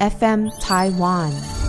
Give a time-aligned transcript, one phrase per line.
[0.00, 1.63] FM Taiwan。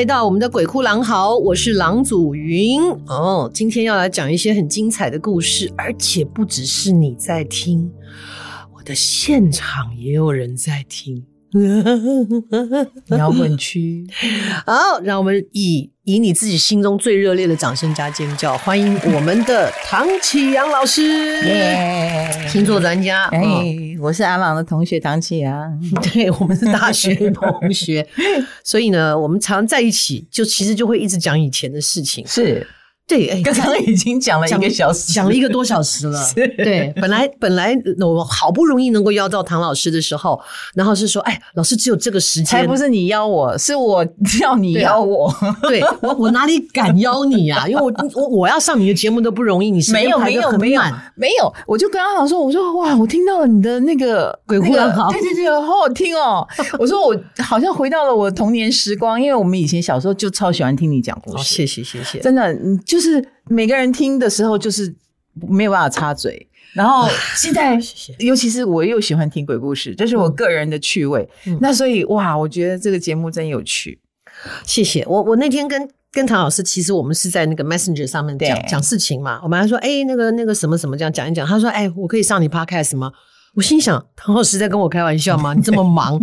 [0.00, 3.50] 来到我们的鬼哭狼嚎，我是狼祖云哦。
[3.52, 7.92] 今天要来讲一些很精彩的故事，而且不只是你在听，
[8.74, 11.22] 我的现场也有人在听。
[13.18, 14.06] 摇滚区，
[14.64, 14.72] 好，
[15.04, 21.04] 让我们以以你自己心中最热烈的掌声加尖叫，欢迎我们的唐启阳老师，
[21.46, 22.48] 耶。
[22.48, 23.26] 星座专家。
[23.26, 23.40] 哎，
[24.00, 25.80] 我是阿朗的同学唐启阳，
[26.12, 28.04] 对，我们是大学同学，
[28.64, 32.66] 所以呢，我们常在一起，就其实就会一直讲以前的事情，是。
[33.10, 36.20] 对，哎，刚刚已经讲了一个小时，讲了一个多小时了。
[36.34, 40.40] 对，本来本来我好不容易能够邀到唐老师的时候，
[40.74, 44.06] 然后是说，哎，老师只有这个时间，才不是你邀我，是我
[44.40, 45.28] 叫你邀我。
[45.62, 47.66] 对，我我哪里敢邀你啊？
[47.66, 50.80] 因为我我我要上你的节目都不容易，你没有没有没有
[51.16, 56.46] 没有，我就跟阿郎说，我说哇，我听到了你的那个鬼哭狼嚎，对对对，好好听哦。
[56.78, 61.42] 我说我好像回到了我童年时光，因为我们以前小时候就超喜欢听你讲故事。
[61.56, 62.99] 谢谢谢谢，真的你就。
[63.00, 64.94] 就是每个人听的时候，就是
[65.48, 66.46] 没有办法插嘴。
[66.74, 67.80] 然后现在，
[68.20, 71.26] 尤其是我又喜欢听鬼故事，这是我个人的趣味。
[71.46, 73.98] 嗯、那所以哇，我觉得这个节目真有趣。
[74.66, 75.22] 谢谢我。
[75.22, 79.40] 我那天跟跟唐老师，其实我们是在那个 Messenger 上面讲对讲事情嘛。
[79.42, 81.46] 我们还说，哎，那个那个什么什么这样讲一讲。
[81.46, 83.10] 他说，哎，我可以上你 Podcast 吗？
[83.54, 85.54] 我心想，唐老师在跟我开玩笑吗？
[85.56, 86.20] 你这么忙，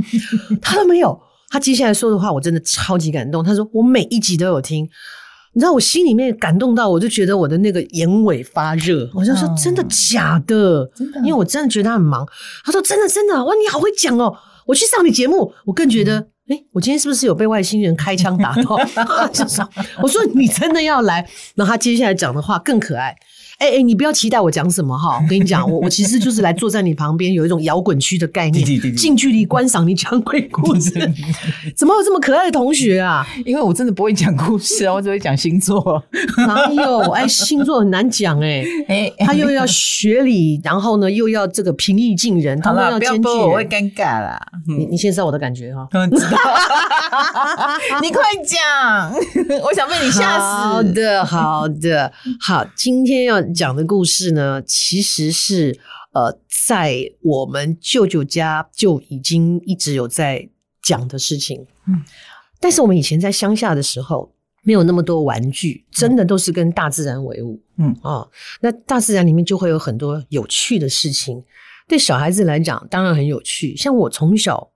[0.62, 1.20] 他都没有。
[1.50, 3.44] 他接下来说的话，我真的超级感动。
[3.44, 4.88] 他说，我每一集都有听。
[5.58, 9.10] 你知道我心里面感动到，我就觉得我的那个眼尾发热。
[9.16, 10.88] 我就说真的假的？
[10.96, 12.24] 真的，因为我真的觉得他很忙。
[12.64, 14.32] 他说真的真的，哇，你好会讲哦！
[14.68, 18.78] 我去上你节目，我更觉得，哎，我今天是不是有被外星人开枪打到？
[20.04, 23.16] 我说你真的要来，然后他接下来讲的话更可爱。
[23.58, 25.18] 哎哎，你不要期待我讲什么哈！
[25.22, 28.64] 我跟你讲，我我其实就是来坐在你旁边，有一种摇滚区的概念，
[28.96, 30.92] 近距离观赏你讲鬼故事。
[31.76, 33.26] 怎么有这么可爱的同学啊？
[33.46, 36.04] 因为我真的不会讲故事啊，我只会讲星座。
[36.38, 37.00] 哪有？
[37.10, 44.40] 哎，星座很难讲哎哎，他又要学理，然后呢又要这个平易近人，他们要坚决，我会尴尬啦。
[44.68, 45.88] 你你先知道我的感觉哈？
[48.04, 49.12] 你快讲，
[49.64, 50.46] 我想被你吓死。
[50.46, 53.47] 好的，好的，好，今天要。
[53.54, 55.80] 讲的故事呢，其实是
[56.14, 60.50] 呃，在我们舅舅家就已经一直有在
[60.82, 61.66] 讲的事情。
[61.88, 62.04] 嗯，
[62.60, 67.62] 但是我们以前在乡下的时候，没有那么多玩具，真的都是跟大自然为伍。
[67.78, 68.32] 嗯啊、哦，
[68.62, 71.44] 那大自然里面就会有很多有趣的事情，
[71.88, 73.76] 对小孩子来讲当然很有趣。
[73.76, 74.70] 像我从小我。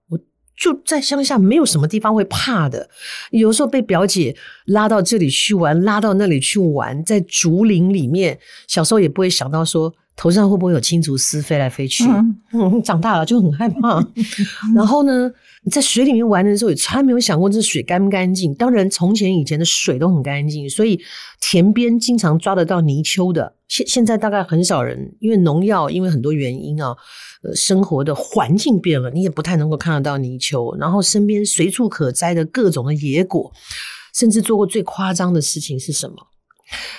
[0.62, 2.88] 就在乡下，没有什么地方会怕的。
[3.32, 12.04] 有时候被表姐拉到这里去玩，拉到那里去玩，在竹林里面，小时候也不会想到说头上会不会有青竹丝飞来飞去。
[12.06, 14.06] 嗯，嗯， 长大了就很害怕。
[14.76, 15.32] 然后呢，
[15.72, 18.54] 在水里面玩的时候，也从来没有想过这水干不干净。
[18.56, 21.00] 当然，从前以前的水都很干净，所以
[21.40, 23.56] 田边经常抓得到泥鳅的。
[23.68, 26.96] 现现在大概很少人，因为农药，因为很多原因啊。
[27.44, 33.52] 呃，生活的环境变了，你也不太能够看得到泥鳅，然后身边随处可摘的各种的野果，
[34.14, 36.16] 甚至做过最夸张的事情是什么？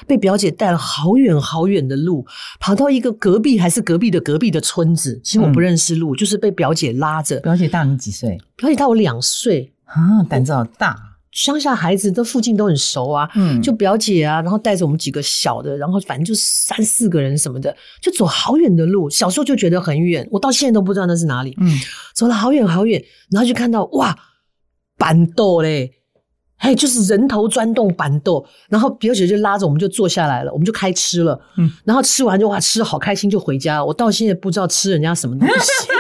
[0.07, 2.27] 被表姐带了好远好远的路，
[2.61, 7.41] 跑到一个隔壁还是隔壁的隔壁的村子，其实我不认识路，嗯、就是被表姐拉着。
[7.41, 8.39] 表姐大你几岁？
[8.57, 10.97] 表姐大我两岁啊，胆子好大。
[11.33, 19.09] 乡下孩子这附近都很熟啊，嗯，就表姐啊，然后带着我们几个小的，然后反正就三四个人什么的，就走好远的路。
[19.09, 21.57] 小时候就觉得很远，我到现在都不知道那是哪里。
[21.59, 21.75] 嗯，
[22.15, 24.15] 走了好远好远，然后就看到哇，
[24.99, 25.91] 板豆嘞，
[26.63, 28.45] 嘿，就是人头钻洞板豆。
[28.69, 31.39] 然后表姐就拉着我们就坐下来了，我们就开吃了。
[31.59, 33.85] 嗯，然后吃完就哇，吃好开心就回家。
[33.85, 35.55] 我到现在不知道吃人家什么东西。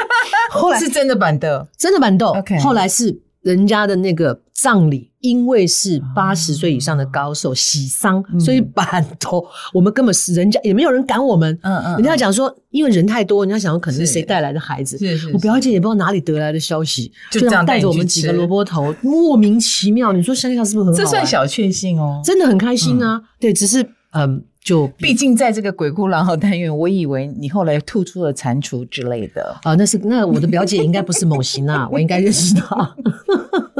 [0.53, 2.29] 后来是真的板豆，真的板豆。
[2.29, 3.20] OK，后来是。
[3.42, 11.58] 人家的那个葬礼，因为是八十岁以上的高寿喜丧，嗯、所以板头我们根本是人家也没有人赶我们。
[11.62, 14.96] 嗯嗯，人家讲说，因为人太多，人家想说可能是谁带来的孩子。
[14.96, 20.12] 是是，是，我表姐也不知道哪里得来的消息，就这样带着我们几个萝卜头，莫名其妙。
[20.12, 20.98] 你说乡下是不是很好？
[20.98, 23.16] 这算小确幸哦，真的很开心啊。
[23.16, 29.59] 嗯、对，只是嗯，就毕竟在这个鬼哭狼嚎单元，我以为你后来吐出了蟾蜍之类的。
[29.64, 32.94] 啊，那是那我的表姐应该不是某型啊， 我应该认识她。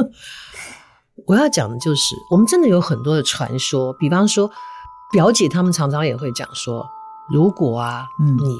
[1.25, 4.51] 我要讲的就是，我们真的有很多的传说，比方说
[5.13, 6.85] 表姐他们常常也会讲说，
[7.31, 8.59] 如果啊，嗯，你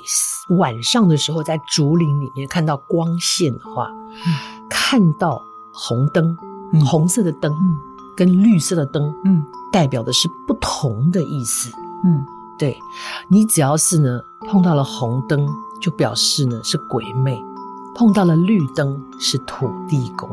[0.56, 3.90] 晚上的时候在竹林里面看到光线的话，
[4.26, 4.34] 嗯、
[4.70, 5.42] 看到
[5.74, 6.38] 红灯，
[6.72, 7.76] 嗯、红色的灯，嗯、
[8.16, 9.44] 跟绿色的灯，嗯，
[9.74, 11.70] 代表的是不同的意思。
[12.06, 12.26] 嗯，
[12.58, 12.78] 对，
[13.30, 15.48] 你只要是呢碰到了红灯，
[15.82, 17.36] 就表示呢是鬼魅；
[17.96, 20.30] 碰到了绿灯是土地公。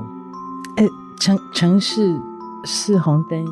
[0.77, 0.87] 哎，
[1.19, 2.21] 城城市
[2.65, 3.45] 是红灯，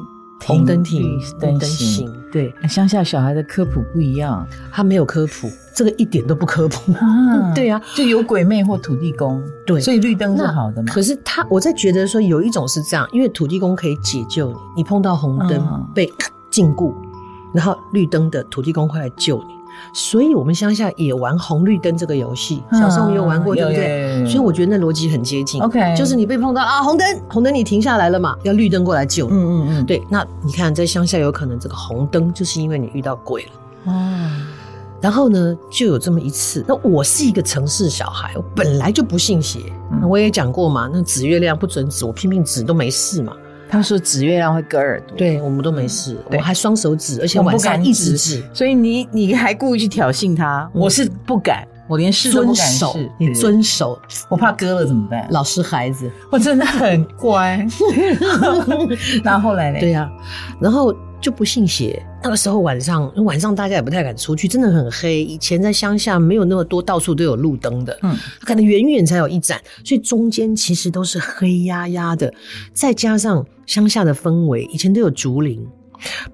[0.45, 2.13] 红灯停，绿灯行。
[2.31, 6.93] 对，乡下小孩的科普不一样，他没有科普，这个一点都不科普。
[6.93, 9.43] 啊 对啊，就有鬼魅或土地公。
[9.65, 10.93] 对，所以绿灯是好的嘛。
[10.93, 16.13] 可是他，我在觉得说有一种是这样，因为土地公可以解救你，你碰到红灯被
[16.51, 16.93] 禁锢。
[17.53, 19.55] 然后绿灯的土地公会来救你，
[19.93, 22.63] 所以我们乡下也玩红绿灯这个游戏。
[22.73, 24.27] 小时候也有玩过，对不对？
[24.27, 25.61] 所以我觉得那逻辑很接近。
[25.63, 29.35] OK，就是你被碰到啊，红灯，红灯你停下来了嘛，要绿灯过来救你。
[29.35, 30.03] 嗯嗯嗯，对。
[30.11, 33.93] 那你看在乡下有可能这个红灯就是因为你遇到鬼了。
[33.93, 34.31] 哦。
[35.01, 36.65] 然后呢，就有这么一次。
[36.67, 39.73] 那我是一个城市小孩，我本来就不信邪。
[40.01, 43.33] 那我也讲过嘛，那指月亮不准指，我拼命指都没事嘛。
[43.69, 52.87] 他说指月亮会割耳朵，对，我们都没事，我还双手指，而且晚上一直指，所以你你还故意去挑衅他，我是不敢，我连试都不敢试，
[53.19, 55.27] 你遵守，我怕割了怎么办？
[55.31, 57.67] 老实孩子，我真的很乖。
[59.23, 59.81] 那后来呢？
[59.81, 60.11] 对呀，
[60.61, 60.95] 然后。
[61.21, 62.03] 就不信邪。
[62.23, 65.23] 那个时候晚上，晚上大家也不太敢出去，真的很黑。
[65.23, 72.33] 以前在乡下没有那么多，到处都有路灯的，嗯，可能远远才有一盏，所以中间其实都是黑压压的。
[72.73, 75.65] 再加上乡下的氛围，以前都有竹林，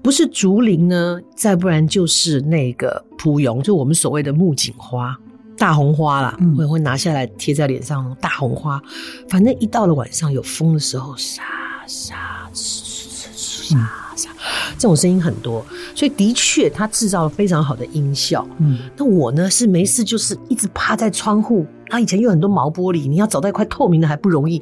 [0.01, 5.15] 不是竹林呢，再不然就是那个蒲榕，就我们所谓的木槿花、
[5.57, 8.81] 大红花啦，我也会拿下来贴在脸上，大红花。
[9.29, 11.43] 反正一到了晚上有风的时候，沙
[11.85, 14.04] 沙沙。
[14.15, 18.47] 这种声音很多，所以的确它制造了非常好的音效。
[18.59, 21.65] 嗯，那我呢是没事，就是一直趴在窗户。
[21.87, 24.61] 它，以前有很多毛玻璃，你要找到一块透明的还不容易，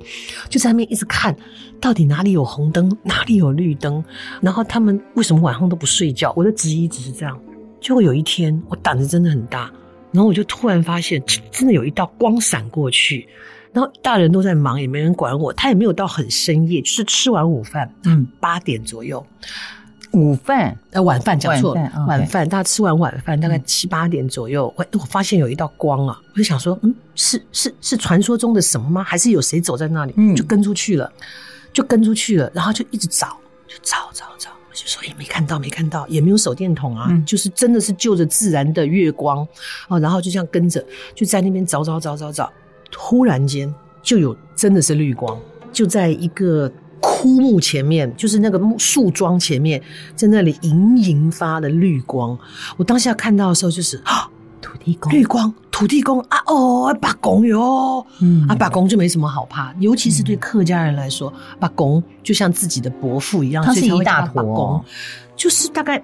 [0.49, 1.35] 就在那边一直看，
[1.79, 4.03] 到底哪里有红灯，哪里有绿灯。
[4.41, 6.33] 然后他们为什么晚上都不睡觉？
[6.35, 7.39] 我的质疑只是这样。
[7.79, 9.71] 结果有一天，我胆子真的很大，
[10.11, 13.27] 然后我就突然发现，真的有一道光闪过去。
[13.73, 15.51] 然后大人都在忙，也没人管我。
[15.51, 19.25] 他也没有到很深夜，就是吃完午饭，嗯，八点左右。
[20.11, 29.03] 午饭呃，晚饭讲错了，晚饭，大家吃完晚饭，大概七八点左右，我、嗯、我发现有一道光啊，我就想说，嗯，是是是传说中的什么吗？
[29.03, 30.13] 还是有谁走在那里？
[30.15, 31.11] 嗯，就跟出去了，
[31.73, 33.35] 就跟出去了，然后就一直找，
[33.67, 39.39] 就找找找，我就说，也，没看到，没看到，也没有手电筒啊，嗯、就是真的是就着自然的月光
[39.87, 40.85] 哦，然后就这样跟着，
[41.15, 42.53] 就在那边找找找找找，
[42.93, 45.37] 突然间就有真的是绿光，
[45.73, 46.71] 就在一个。
[47.05, 49.81] 枯木前面，就是那个木树桩前面，
[50.15, 52.37] 在那里隐隐发的绿光。
[52.77, 54.29] 我当下看到的时候，就是啊，
[54.61, 64.81] 土地公，绿光，土地公啊，哦，把公哟，嗯，啊，把公就没什么好怕，尤其是对客家人来说，把公就像自己的伯父一样，他是一大坨，
[65.35, 66.01] 就是大概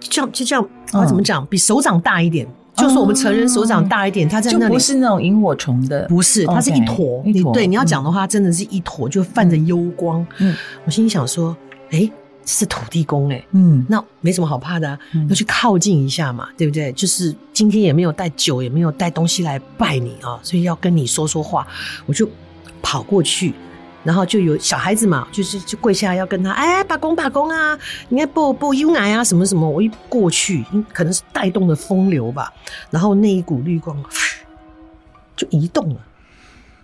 [0.00, 2.48] 这样，就这样，我怎么讲，比手掌大一点。
[2.78, 7.22] 就是我们成人手掌大一点，它在那里就不是那种萤火虫的，不是，它是一坨。
[7.24, 10.24] 你对你要讲的话，真的是一坨，就泛着幽光。
[10.38, 10.54] 嗯，
[10.84, 11.56] 我心里想说，
[11.90, 12.10] 哎，
[12.44, 16.92] 这是土地公哎，嗯，那没什么好怕的，要去靠近一下嘛，对不对？
[16.92, 21.66] 就是今天也没有带酒，也没有带东西来拜你啊，所以要跟你说说话，
[22.06, 22.28] 我就
[22.80, 23.54] 跑过去。
[24.04, 27.78] 然后就有小孩子嘛，就是就跪下来要跟他，哎，把公把公啊，
[28.08, 32.52] 你看不不有奶啊，什么什么，我一过去，可能是带动的风流吧，
[32.90, 33.96] 然后那一股绿光
[35.36, 36.00] 就移动了。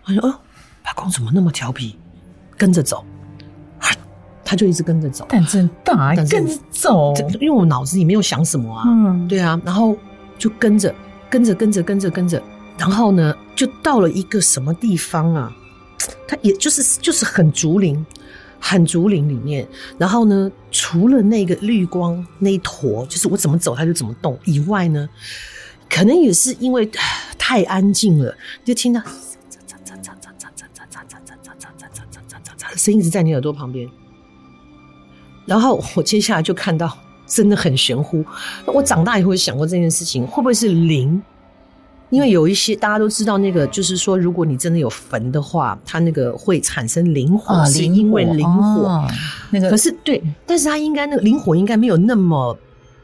[0.07, 0.35] 我说哦，
[0.83, 1.99] 把公怎么那么调皮，
[2.59, 3.05] 跟着走，
[4.45, 9.97] 他就一直跟着走，胆子很大，跟着走，因为我脑子里没有想什么啊，嗯，对啊，然后
[10.37, 10.95] 就跟着
[11.31, 12.43] 跟着跟着跟着跟着，
[12.77, 15.51] 然后呢，就到了一个什么地方啊？
[16.27, 18.05] 它也就是就是很竹林，
[18.59, 19.67] 很竹林里面，
[19.99, 25.09] 然后呢，除了那个绿光那一坨，就是我怎么走它就怎么动以外呢，
[25.89, 26.91] 可能也是因为
[27.39, 28.35] 太安静了，
[28.65, 33.89] 就听到，嚓嚓嚓嚓嚓嚓嚓嚓嚓嚓嚓嚓嚓嚓嚓的声音一直在你耳朵旁边。
[35.47, 36.97] 然后我接下来就看到，
[37.27, 38.25] 真的很玄乎。
[38.65, 41.23] 我长大以后想过这件事情，会不会是灵？
[42.15, 49.05] 因为有一些大家都知道，那个就是说，如果你真的有焚的话，它那个会产生灵火，啊、是因为灵火。
[49.51, 52.57] 那个可是对，但是它应该那个灵火应该没有那么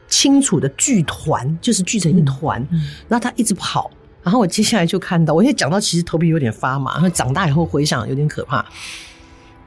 [0.07, 2.65] 清楚的聚团，就是聚成一团，
[3.09, 3.91] 然后它一直跑，
[4.23, 8.65] 然后我接下来就看到，我现在讲到其实头皮有点发麻，然后长大以后回想有点可怕，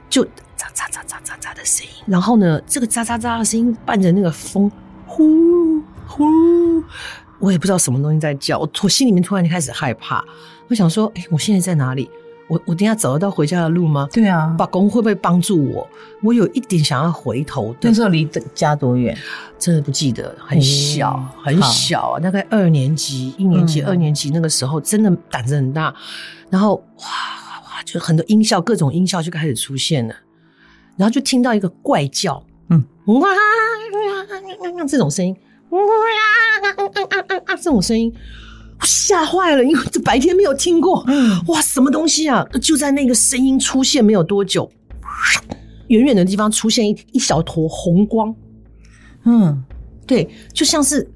[0.09, 0.27] 就喳
[0.75, 4.73] 喳喳喳喳喳的声音，然后呢，这个喳喳喳的声音伴着那个风，
[5.07, 6.25] 呼呼，
[7.45, 10.25] 我也不知道什么东西在叫，我我心里面突然就开始害怕，
[10.69, 12.09] 我想说，哎，我现在在哪里？
[12.49, 14.09] 我我等下找得到回家的路吗？
[14.11, 15.87] 对啊，爸公会不会帮助我？
[16.23, 17.75] 我有一点想要回头。
[17.83, 19.15] 那时候离家多远？
[19.59, 25.95] 真的不记得，很小，嗯、很小啊，大概二年级、一年级、嗯、二年级那个时候，真的胆子很大。
[26.49, 30.15] 然后哇哇哇，就很多音效，各种音效就开始出现了。
[30.97, 33.29] 然后就听到一个怪叫，嗯，哇，
[34.87, 35.35] 这种声音，
[35.79, 38.13] 啊啊啊啊啊，这种声音。
[38.81, 41.05] 我吓坏了，因为这白天没有听过。
[41.47, 42.45] 哇，什么东西啊？
[42.61, 44.71] 就在那个声音出现没有多久，
[45.87, 48.35] 远远的地方出现一一小坨红光。
[49.25, 49.63] 嗯，
[50.07, 51.09] 对，就像是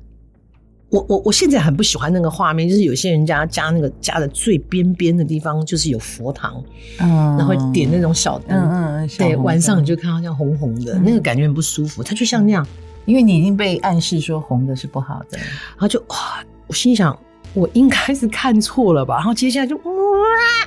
[0.89, 6.63] 我我我现在很不喜欢那个画面，就是有些人家加那个加的最边边的地方，就是有佛堂，
[7.01, 12.03] 嗯，然后点那种小灯，嗯嗯，对，晚上你就看到像红红的，那个感觉很不舒服。
[12.03, 12.67] 它就像那样，
[13.09, 17.19] 因为你已经被暗示说红的是不好的，然后就哇，我心想。
[17.55, 19.83] 我应该是看错了吧，然后接下来就哇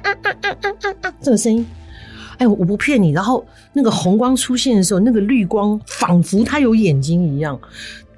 [0.02, 1.64] 啊啊啊啊啊啊，这个声音，
[2.40, 7.58] 哎，我不骗你，然后那个红光出现的时候，那个绿光仿佛它有眼睛一样，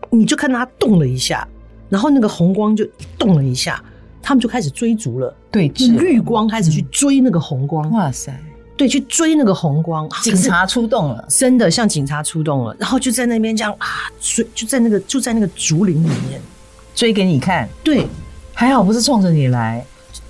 [0.09, 1.45] 你就看到它动了一下，
[1.89, 2.87] 然后那个红光就
[3.19, 3.83] 动了一下，
[4.21, 8.33] 他们就开始追逐了，对，绿光开始去追那个红光，哇塞，
[8.75, 13.87] 对，去追那个红光， 警察出动了， 真的像警察出动了，然后就在那边这样啊
[14.19, 16.41] 追，就在那个就在那个竹林里面。
[16.95, 18.07] 追给你看，对。
[18.55, 19.83] 还好不是冲着你来，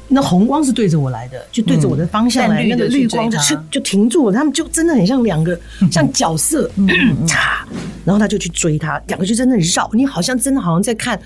[0.08, 3.38] 那红光是对着我来的，就对着我的方向来，那个绿光就
[3.70, 4.34] 就停住了。
[4.34, 5.60] 他们就真的很像两个
[5.92, 6.72] 像角色，
[7.28, 7.68] 擦，
[8.06, 11.20] 然后他就去追他，两个就在那里绕，你好像真的好像在看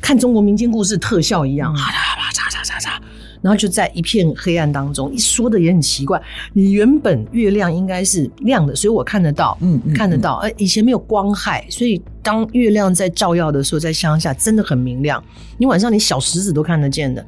[0.00, 3.00] 看中国民间故事特效一样，哈啦哈啦，擦擦擦擦，
[3.42, 6.20] 然后就在一片黑暗当中，一说的也很奇怪，
[6.52, 12.00] 你原本月亮应该是亮的，所以我看得到，嗯，看得到，呃，以前没有光害，所以。
[12.22, 15.24] 当月亮在照耀的时候，在乡下真的很明亮。
[15.56, 17.24] 你晚上连小石子都看得见的。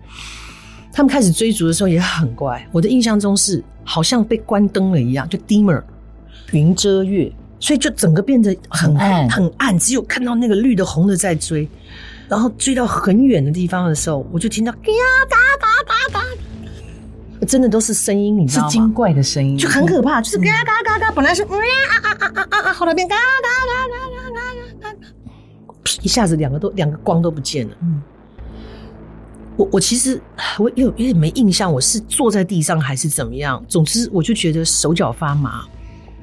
[0.92, 2.62] 他们开始追逐的时候也很怪。
[2.71, 5.83] 我的印象中是好像被关灯了一样，就 dimmer
[6.52, 11.66] 云遮月，所以就整个变得很暗很暗，只有看到那个绿的红的在追。
[12.32, 14.80] 然后追到很远的地方的时候，我就听到 嘎
[15.28, 18.70] 嘎嘎嘎嘎，真的都是声音，你知道吗？
[18.70, 21.48] 是精怪的声音，就很可怕，就是嘎嘎嘎嘎，本来是啊
[22.02, 24.96] 啊啊啊啊啊，后来变嘎嘎嘎嘎。
[26.00, 27.76] 一下子两个都两个光都不见了。
[27.82, 28.00] 嗯，
[29.58, 30.18] 我我其实
[30.58, 33.62] 我有有点没印象，我是坐在地上还是怎么样？
[33.68, 35.64] 总之我就觉得手脚发麻，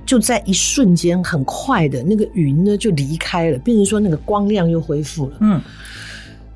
[0.09, 5.37] 就在一瞬间很快的那个云呢就离开了，变成说那个光亮又恢复了。
[5.41, 5.61] 嗯，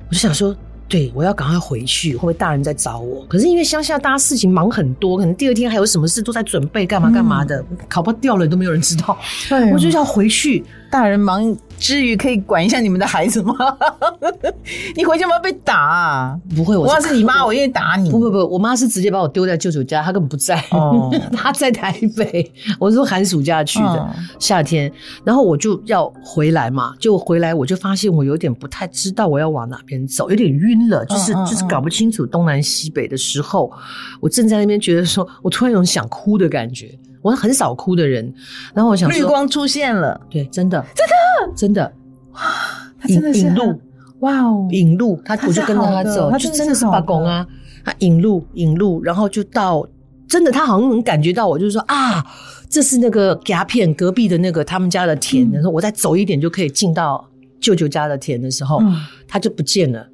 [0.08, 0.56] 我就想说。
[0.86, 3.24] 对，我要赶快回去，会不会大人在找我？
[3.26, 9.18] 可是因为乡下大家事情忙很多，可能第二天还有什么事都在准备，干嘛干嘛的，考不掉了都没有人知道。
[9.48, 10.62] 对，我就要回去，
[10.94, 11.56] 大人忙。
[11.76, 13.54] 之余可以管一下你们的孩子吗？
[14.96, 16.40] 你回家不要被打啊？
[16.54, 18.10] 不会，我要是你妈，我愿意打你。
[18.10, 20.64] 不不不，我妈是直接把我丢在舅舅家，她根本不在，
[21.34, 22.50] 她在台北。
[22.78, 24.90] 我是说寒暑假去的，夏天，
[25.24, 33.70] 然后我就要回来嘛，就回来我就发现我有点不太知道我要往哪边走，有点晕了，就是就是搞不清楚东南西北的时候，
[34.20, 36.96] 我正在那边觉得说，我突然有种想哭的感觉。
[37.24, 38.30] 我很少哭的人，
[38.74, 41.92] 然后我想说，绿光出现了，对，真的，真的，真的，
[42.32, 42.40] 哇，
[43.00, 43.80] 他真的是引路，
[44.18, 47.46] 哇哦，引路，他我就跟着他走，他就真的是把公啊，
[47.82, 49.88] 他引路引路，然后就到，
[50.28, 52.22] 真的，他好像能感觉到我，就是说啊，
[52.68, 57.26] 这是那个鸦片隔壁的那个他们家的田，然后我再走一点就可以进到
[57.58, 58.82] 舅舅家的田的时候，
[59.26, 60.06] 他就不见了。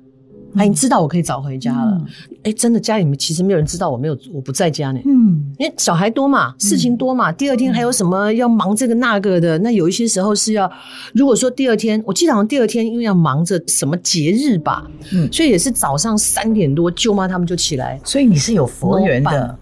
[0.56, 1.96] 哎，你知道我可以早回家了。
[2.42, 5.00] 哎、嗯，真的，家里面其实没有人知道我没有，我不在家呢。
[5.04, 7.30] 嗯，因为小孩多嘛，事情多嘛。
[7.30, 9.56] 嗯、第二天还有什么要忙这个那个的？
[9.58, 10.70] 那有一些时候是要，
[11.14, 18.00] 如果说第二天，我记得好像第二天因为要忙着什么节日吧，嗯，所以也是早上三点多，舅妈他们就起来。
[18.04, 19.56] 所以你是有佛缘的。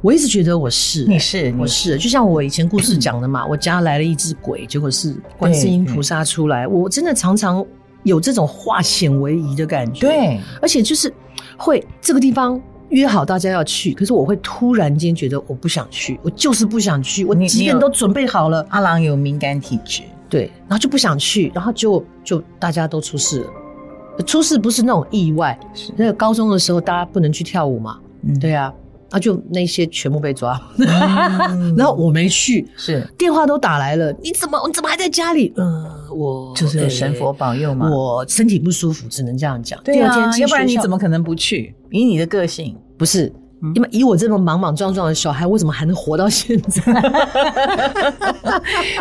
[0.00, 6.66] 我一直觉得我是，你是，我是，就像我以前故事讲的嘛，嗯、我家来了一只鬼，结果是观世音菩萨出来。
[6.66, 7.64] 我真的常常。
[8.04, 11.12] 有这种化险为夷的感觉，对，而且就是
[11.56, 18.64] 会这个地方约好大家要去，可是我会突然间觉得我不想去，我就是不想去，我即便都准备好了。
[18.68, 25.92] 阿郎有敏感体质，对，然后就不想去，然后就就大家都出事了，出事不是那种意外，是。
[25.96, 28.72] 那个高中的时候大家不能去跳舞嘛，嗯，对啊，
[29.14, 35.52] 啊，就那些全部被抓，嗯、 然后我没去，是电话都打来了，你怎么你怎么还在家里？
[35.56, 39.80] 嗯、呃，我就是神佛保佑嘛，我身体不舒服，只能这样讲。
[39.84, 41.72] 对啊，要不然你怎么可能不去？
[41.92, 43.32] 以你的个性，不是。
[43.74, 46.82] 因为以我这么莽莽撞撞的小孩，我怎么还能活到现在？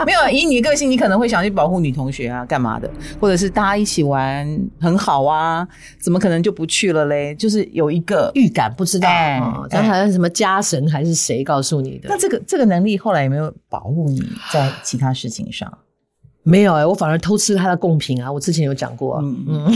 [0.05, 2.89] 没有，以你的个性，你可能会想去保护女同学啊，干嘛的？
[3.19, 4.47] 或者是大家一起玩
[4.79, 5.67] 很好啊，
[5.99, 7.35] 怎么可能就不去了嘞？
[7.35, 9.09] 就是有一个预感，不知道，
[9.69, 12.09] 但好像什么家神还是谁告诉你的？
[12.09, 15.71] 那这个这个能力后来有没有保护你在其他事情上？
[16.43, 18.31] 没有哎、欸，我反而偷吃他的贡品啊！
[18.31, 19.73] 我之前有讲过、啊，嗯嗯，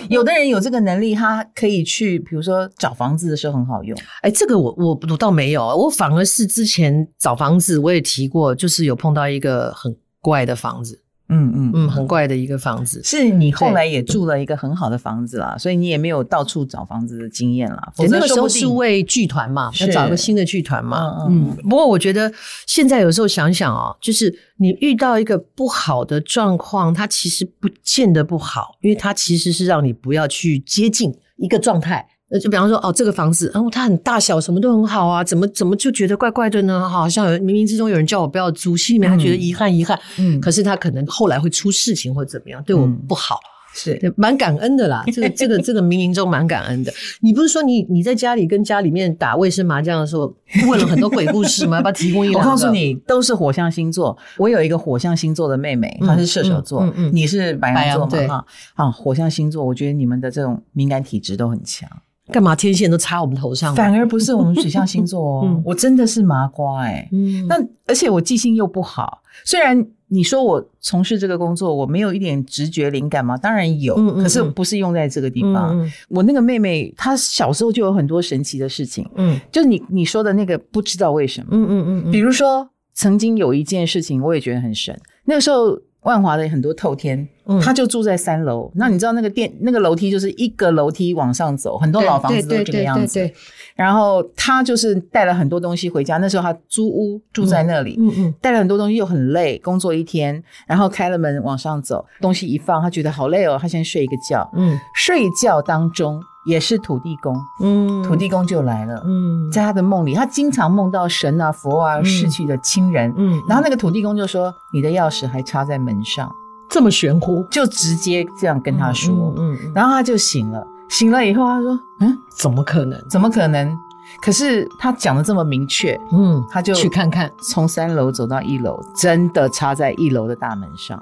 [0.10, 3.98] 有的人有这个能力，他可以去，比如说找房子的时候很好用。
[4.20, 11.02] 哎、欸，这个我我我倒没有，我反而是之前找房子我也提过，就是有碰到一个很怪的房子。
[11.28, 17.92] 嗯嗯嗯，很怪的一个房子，是你后来也住了一个很好的房子啦，所以你也没有到处找房子的经验啦。
[17.94, 21.26] 否则那个时候是为剧团嘛，要找一个新的剧团嘛。
[21.28, 22.32] 嗯，嗯，不过我觉得
[22.66, 32.06] 现在有时候想想哦，就是你遇到一个不好的状况，它其实不见得不好，因为它其实是让你不要去接近一个状态。
[32.28, 36.88] 那就比方说，哦，这个房子，哦，它很大小，什么都很好啊，怎么怎么就觉得怪怪的呢？
[36.88, 39.96] 好像有冥冥之中有人叫我不要租，心里面还觉得遗憾遗憾。
[40.18, 45.04] 嗯，可是他可能后来会出事情或者怎么样，对我不好，嗯、是蛮感恩的啦。
[45.12, 46.92] 这个这个这个冥冥中蛮感恩的。
[47.20, 50.34] 你不是说你你在家里跟家里面打卫生麻将的时候
[50.68, 51.76] 问了很多鬼故事吗？
[51.76, 52.40] 要不要提供一个？
[52.40, 54.18] 我告诉你，都是火象星座。
[54.36, 58.38] 我有一个火象星座的妹妹，她是射手座，嗯嗯嗯、你是白羊座嘛？
[58.38, 61.88] 哈，啊，火象星座，我觉得你们的这种敏感体质都很强。
[62.32, 63.74] 干嘛天线都插我们头上？
[63.74, 67.08] 反而不是我们水象星座哦， 嗯、我真的是麻瓜哎、欸。
[67.12, 67.56] 嗯，那
[67.86, 69.22] 而且我记性又不好。
[69.44, 73.36] 虽然你说我从事这个工作，我没有一点直觉灵感吗？
[73.36, 75.88] 当然有，嗯嗯嗯，可是不是用在这个地方。
[76.08, 79.08] 我那个妹妹，她小时候就有很多神奇的事情。
[79.14, 81.48] 嗯，就是你你说的那个，不知道为什么。
[81.52, 84.98] 嗯嗯嗯，嗯，比如说曾经有一件事情，我也觉得很神。
[85.24, 85.78] 那个时候。
[86.06, 87.28] 万华的很多透天，
[87.60, 88.70] 他就住在三楼。
[88.76, 93.28] 那你知道那个电那个楼梯就是一个楼梯往上走，很多老房子都这个样子。
[93.74, 96.16] 然后他就是带了很多东西回家。
[96.18, 104.48] 那时候他租屋住在那里，嗯嗯，带了很多东西又很累，工作一天，然后开了门往上走，东西一放，他觉得好累哦，他先睡一个觉。
[104.56, 106.22] 嗯，睡觉当中。
[106.46, 116.32] 也是土地公，嗯，土地公就来了，嗯，在他的梦里，他经常梦到神啊、佛啊、逝去的亲人，嗯，然后那个土地公就说：“你的钥匙还插在门上，
[116.68, 123.04] 这么玄乎，就直接这样跟他说，嗯，然后他就醒了，醒了以后他说：嗯，怎么可能？
[123.08, 123.76] 怎么可能？
[124.22, 130.96] 可是他讲的这么明确，嗯，他就去看看，从三楼走到一楼，真的插在一楼的大门上。”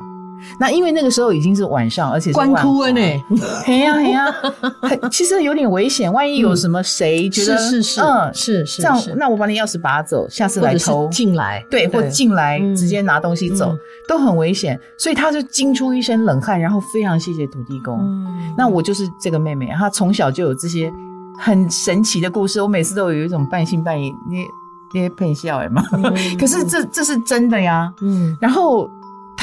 [0.59, 3.00] 那因为那个时候已经是晚上，而且是关哭了呢。
[3.64, 4.35] 嘿呀嘿呀，
[5.11, 11.09] 其实有点危险，万一有什么谁觉得是是是，嗯是是这样，那我把你钥匙拔走，下次来偷。
[11.09, 13.76] 进来，对，或进来直接拿东西走
[14.09, 18.00] 都很危险，所以他就惊出一身冷汗，然后非常谢谢土地公。
[18.57, 20.92] 那我就是这个妹妹，她从小就有这些
[21.38, 24.44] 很神奇的故事，我每次都有一种半信半疑，你
[24.92, 25.83] 你配笑哎嘛，
[26.38, 28.88] 可是这这是真的呀，嗯，然后。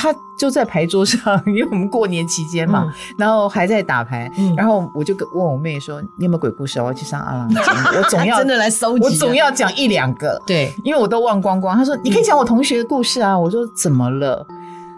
[0.02, 6.82] 他就在牌桌上，因为我们过年期间嘛，嗯、然后还在打牌，嗯、然后我就问我妹说：“你有没有鬼故事？
[6.82, 7.60] 我要去上阿郎节
[7.96, 11.78] 我总要真的来搜集，我总要讲一两个。”对，因为我都忘光光。
[11.78, 14.44] 他说：“你可以讲我同学的故事啊。”我说：“怎么了？”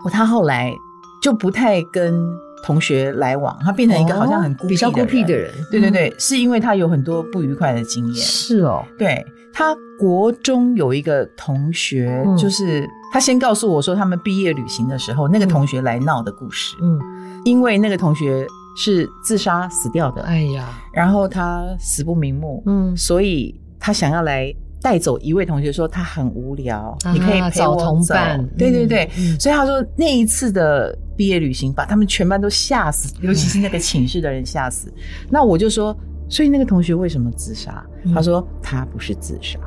[0.05, 0.73] 我他后来
[1.21, 2.25] 就不太跟
[2.63, 5.53] 同学来往，他变成一个好像很孤僻的比较孤僻的人。
[5.69, 8.15] 对对对，嗯、是因为他有很多不愉快的经验。
[8.15, 9.25] 是哦，对。
[9.53, 16.75] 他国中有一个同学，嗯、就是他先告诉我说，他们毕业旅行的时候，那个同学来闹的故事。
[16.81, 16.99] 嗯，
[17.45, 20.23] 因为那个同学是自杀死掉的。
[20.23, 22.63] 哎呀，然后他死不瞑目。
[22.65, 28.43] 嗯，所以他想要来带走一位同学，说他很无聊，啊、你可以陪我找同伴。
[28.57, 34.89] 对对对，嗯、所以他说那一次的毕业旅行把他们全班都吓死，尤其是那个寝室的人吓死。
[34.89, 35.95] 嗯、那我就说。
[36.33, 37.85] 所以那个同学为什么自杀？
[38.11, 39.59] 他说他不是自杀，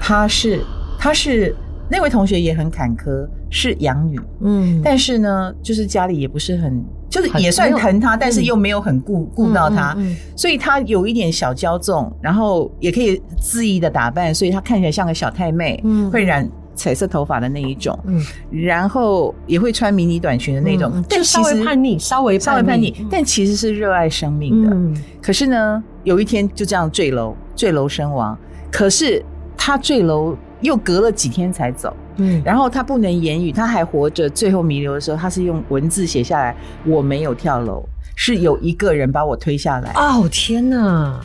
[0.00, 0.64] 他是
[0.98, 1.54] 他是
[1.90, 9.94] 那位同学也很坎坷，是养女，嗯，但是呢，就是家里也不是很，就是也算疼他，但是又没有很顾顾到他，
[10.34, 16.48] 所以他有一点小骄纵，然后也可以恣意的打扮，所以他看起来像个小太妹，嗯，会染。
[16.74, 24.74] 彩色头发的那一种，嗯，然后也会穿迷你短裙的那种，但稍微叛逆，稍微稍微叛逆，但其实是热爱生命的。
[24.74, 28.36] 嗯，可是呢，有一天就这样坠楼，坠楼身亡。
[28.70, 29.24] 可是
[29.56, 41.20] 他坠楼又隔了几天才走，嗯，然后他不能言语，他还活着，最后弥留的时候，他是用文字写下来：“我没有跳楼，是有一个人把我推下来。”哦，天哪！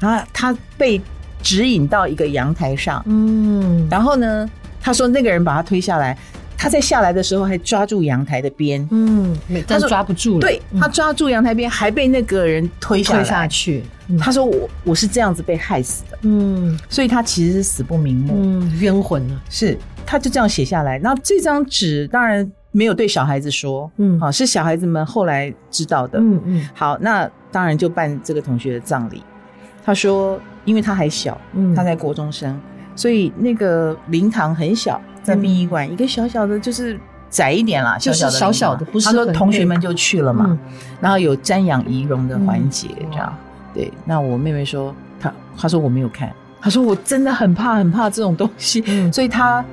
[0.00, 1.00] 他他被
[1.42, 4.48] 指引到一个阳台上，嗯，然后呢，
[4.84, 6.14] 他说那个人把他推下来，
[6.58, 9.34] 他在下来的时候还抓住阳台的边，嗯，
[9.66, 13.82] 但是抓不住了，对，他抓住阳台边，还被那个人推下推下去。
[14.20, 20.98] 他说我我是这样子被害死的，嗯，所以他其实是死不瞑目，嗯，冤魂啊，是，他就这样写下来。
[20.98, 29.22] 那这张纸当然没有对小孩子说，嗯，好，是小孩子们后来知道的，嗯嗯，好，那当然就办这个同学的葬礼。
[29.82, 32.60] 他说，因为他还小，嗯，他在国中生，
[32.96, 36.98] 所以那个灵堂很小，在殡仪馆一个小小的，就是
[37.30, 39.06] 窄一点啦，就是小小的，不是。
[39.06, 40.58] 他说同学们就去了嘛，
[41.00, 43.34] 然后有瞻仰遗容的环节，这样。
[43.74, 49.64] 对，那我妹妹说，她她说我没有看，她说我真的很怕很怕这种东西，嗯、所以她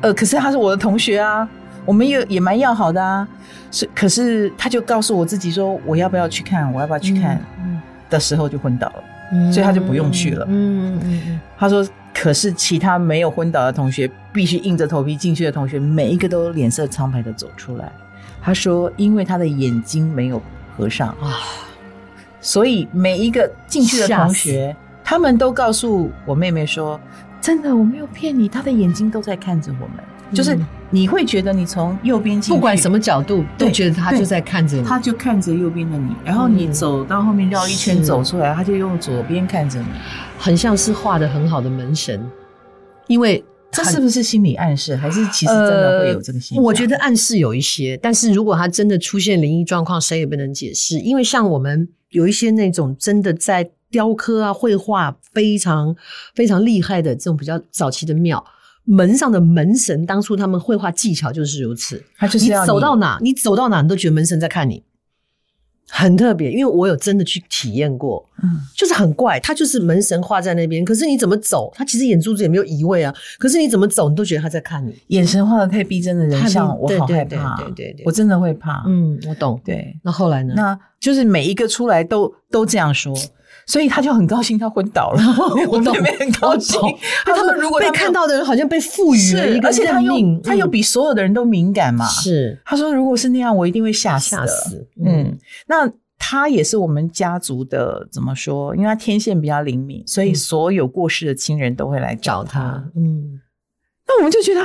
[0.00, 1.48] 呃，可是她是我的同学啊，
[1.84, 3.26] 我们也也蛮要好的啊，
[3.70, 11.86] 是，可是她就告诉我自己说，我要不要去看，我要不要去看，嗯，的时候就昏倒了，嗯、所以她就不用去了，嗯嗯嗯，她说，
[12.24, 17.92] 可是其他没有昏倒的同学，必须硬着头皮进去的同学，每一个都脸色苍白的走出来，
[18.40, 20.40] 他说，因为他的眼睛没有
[20.74, 21.36] 合上啊。
[22.40, 26.98] 所以每一个进去的同学，他们都告诉我妹妹说
[27.42, 29.96] ：“真的，我没有骗你，他的眼睛都在看着我们。
[30.30, 30.58] 嗯、就是
[30.94, 36.14] 你会觉得你从右边进去，不管什么角度，都觉得他就在看着你，他就看着右边的你。
[36.24, 39.86] 然后你走到后面绕一圈走出来，嗯、他就用左边看着你，
[40.38, 42.24] 很像是画的很好的门神，
[43.08, 43.44] 因为。”
[43.76, 46.60] 这是不是心理暗示，还是其实真的会有这个心理？
[46.60, 50.96] 我觉得暗示有一些，但是如果他真的出现灵异状况，谁也不能解释。
[51.00, 55.96] 因为像我们有一些那种真的在雕刻啊、绘画非常
[56.36, 58.44] 非常厉害的这种比较早期的庙，
[58.84, 62.02] 门上的门神，当初他们绘画技巧就是如此。
[62.16, 64.82] 他就是要你，你走到哪，你走到哪，你都觉得门神在看你。
[65.86, 80.54] 很特别，因为我有真的去体验过，嗯，就是很怪，他就是门神画在那边，可是你怎么走，他其实眼珠子也没有移位啊，可是你怎么走，你都觉得他在看你，眼神画的太逼真的人像，我好害怕，对对对，对，我真的会怕，嗯，我懂，对，那后来呢？
[80.56, 83.14] 那就是每一个出来都都这样说。
[83.66, 85.22] 所以他就很高兴，他昏倒了。
[85.68, 86.80] 我妹妹很高兴。
[87.24, 92.06] 他们如果被看到的人好像被赋予了一个任命，他又比所有的人都敏感嘛。
[92.06, 94.30] 是，他说如果是那样，我一定会吓死。
[94.30, 94.86] 吓死。
[95.04, 98.74] 嗯，那他也是我们家族的怎么说？
[98.76, 102.84] 因为他天线比较灵敏，所以所有过世的亲人都会来找他。
[102.96, 103.40] 嗯，
[104.06, 104.64] 那我们就觉得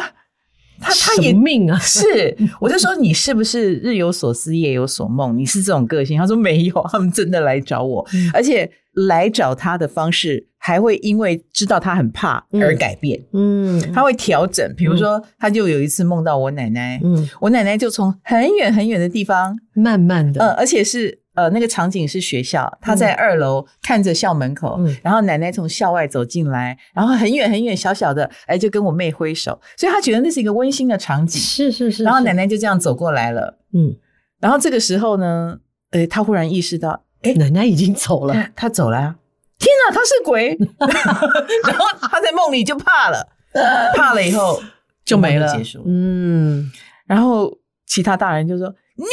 [0.80, 1.78] 他他也命啊。
[1.80, 5.38] 是，我就说你是不是日有所思夜有所梦？
[5.38, 6.18] 你是这种个性？
[6.18, 8.70] 他说没有，他们真的来找我，而且。
[9.08, 14.74] 来找他的方式还会因为知道他很怕而改变，嗯，他会调整。
[14.76, 32.04] 比如说，他就有一次梦到我奶奶，嗯，我奶奶就从很远很远的地方慢慢的，呃，而且是呃那个场景是学校，他在二楼看着校门口，然后奶奶从校外走进来，然后很远很远小小的，哎，就跟我妹挥手，所以他觉得那是一个温馨的场景，是是是。
[32.04, 33.95] 然后奶奶就这样走过来了，嗯，
[34.41, 35.58] 然后这个时候呢，
[35.91, 37.06] 哎，他忽然意识到。
[37.21, 39.15] 哎，奶奶已经走了，他走了啊。
[39.58, 40.58] 天哪，他是鬼！
[41.67, 43.28] 然后他在梦里就怕了，
[43.95, 44.62] 怕了以后
[45.04, 45.84] 就没了，结束。
[45.86, 46.71] 嗯，
[47.06, 49.06] 然后其他大人就说：“你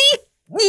[0.57, 0.63] 你。”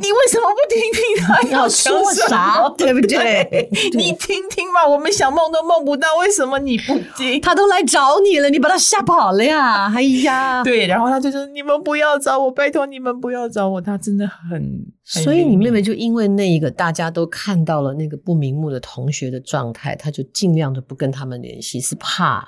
[0.00, 2.68] 你为什么不听听他 要说啥？
[2.78, 3.68] 对不对？
[3.94, 7.40] 你听听嘛，我们想梦都梦不到，为什么你不听？
[7.40, 9.92] 他都来找你了，你把他吓跑了呀！
[9.92, 14.86] 哎呀，对，然后他就说：“你们不要找我，拜托你们不要找我。”他真的很……
[15.04, 22.46] 所以你妹妹就因为那一个大家都看到了那个不瞑目的同学的状态，他就尽量的不跟他们联系，是怕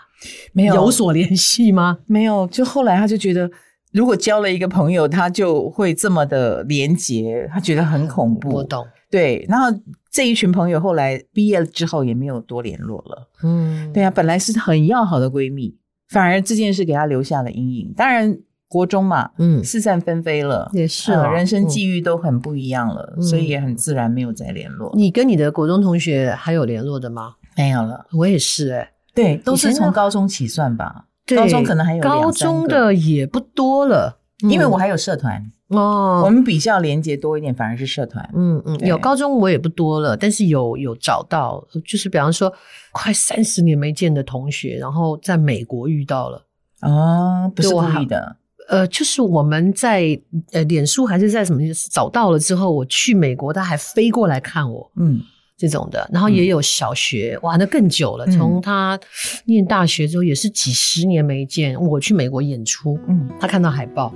[0.52, 1.98] 没有有所联系吗？
[2.06, 3.50] 没有，就后来他就觉得。
[3.92, 8.50] 如果交了一个朋友，他就会这么的廉洁，他觉得很恐怖。
[8.50, 9.44] 我懂，对。
[9.48, 9.66] 然后
[10.10, 13.28] 这一群朋友后来毕业了之后也没有多联络了。
[13.42, 15.76] 嗯，对啊，本来是很要好的闺蜜，
[16.08, 17.92] 反而这件事给她留下了阴影。
[17.96, 24.92] 当然，国中嘛，嗯，四散纷飞了，也是、人生际遇都很不一样了，嗯、所以也很自然没有再联络。
[24.94, 27.34] 你跟你的国中同学还有联络的吗？
[27.56, 31.06] 没有了，我也是、欸，哎，对，都是从高中起算吧。
[31.36, 36.22] 高中可能还有高中的也不多了，因为我还有社团哦。
[36.24, 38.28] 我们比较连接多一点，反而是社团。
[38.34, 42.52] 嗯嗯，有高中我也不多了，但是有有找到，就是比方说
[42.92, 46.46] 快三十年没见的同学，然后在美国遇到了
[46.82, 48.36] 哦，不是故意的。
[48.68, 50.20] 呃，就是我们在
[50.52, 54.90] 呃脸书还是在什么找到了之后，我去美国，他还飞过来看我。
[54.96, 55.20] 嗯。
[55.60, 58.26] 这种的，然后也有小学，嗯、哇，那更久了。
[58.28, 58.98] 从他
[59.44, 61.78] 念大学之后，也是几十年没见。
[61.78, 64.14] 我去美国演出，嗯，他看到海报，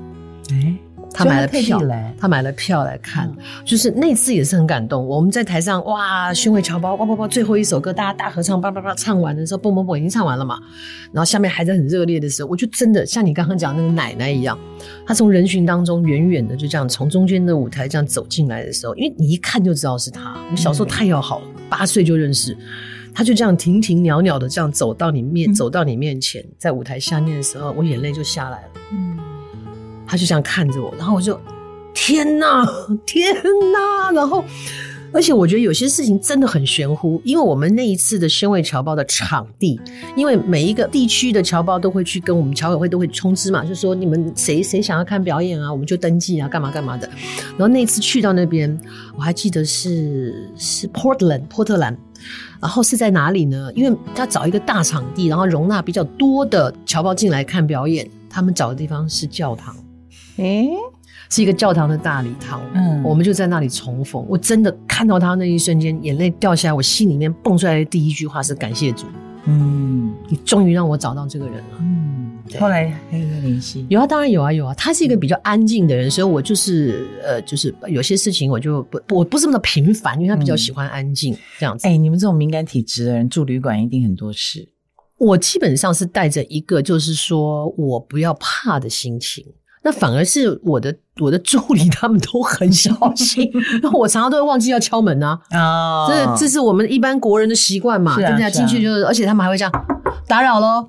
[0.50, 0.74] 哎，
[1.14, 5.07] 他买了票来，他买了票来看，嗯、就是那次也是很感动。
[5.07, 10.59] 我们在台上哇，巡回侨胞，哇哇哇，最后一首歌大家大合唱，叭叭叭唱完的时候，蹦蹦蹦已经唱完了嘛。
[11.12, 14.59] 然后下面还在很热烈的时候，我就真的像你刚刚讲那个奶奶一样，
[15.07, 20.35] 她从人群当中远远的就这样从中间的舞台这样走进来的时候，因为你一看就知道是她。
[20.44, 22.57] 我们小时候太要好了，八岁就认识。
[23.16, 28.68] 他就这样停停袅袅的这样走到你面，嗯、走到你面前，在舞台下面的时候，我眼泪就下来了。
[28.90, 29.16] 嗯，
[30.14, 31.37] 他就这样看着我，然后我就
[31.92, 32.64] 天哪，
[33.05, 33.35] 天
[33.72, 34.12] 哪！
[34.12, 34.44] 然后，
[35.12, 39.81] 而且我觉得有些事情真的很玄乎，因为我们那一次的宣慰侨胞的场地，
[40.14, 47.09] 因为每一个地区的侨胞都会去跟我们侨委会都会通知嘛，就说你们谁谁想要看表演啊，我们就登记啊，干嘛干嘛的。
[47.59, 48.81] 然后那次去到那边，
[49.16, 51.98] 我还记得是是 Portland 波特兰。
[52.61, 53.68] 然后是在哪里呢？
[53.74, 58.09] 因为他找一个大场地，然后容纳比较多的侨胞进来看表演。
[58.31, 59.77] 他们找的地方是教堂，
[60.37, 60.68] 诶，
[61.31, 62.61] 是一个教堂的大礼堂。
[62.75, 64.25] 嗯，我们就在那里重逢。
[64.29, 69.07] 我真的看到他那一瞬间，眼泪掉下来，我心里面蹦出来的第一句话是感谢主。
[69.47, 71.79] 嗯，你终于让我找到这个人了。
[71.81, 72.03] 嗯。
[72.47, 73.87] 对后来还有联系？
[73.88, 74.75] 有啊，当然有啊，有啊。
[74.75, 81.88] 他是一个比较安静的人，所以我就是呃，就是有些事情我就不，我不是那么频繁，因为他比较喜欢安静、嗯、这样子。
[81.88, 84.68] 哎，你们这种敏感体质的人住旅馆一定很多事。
[85.16, 89.42] 我基本上是带着一个就是说我不要怕的心情，
[89.85, 93.51] 那反而是我的我的助理他们都很小心，
[93.83, 95.38] 那我常常都会忘记要敲门啊。
[95.51, 98.51] 啊、哦，这这是我们一般国人的习惯嘛，对不对？
[98.51, 99.70] 进去就是，而且他们还会这样
[100.27, 100.88] 打扰喽。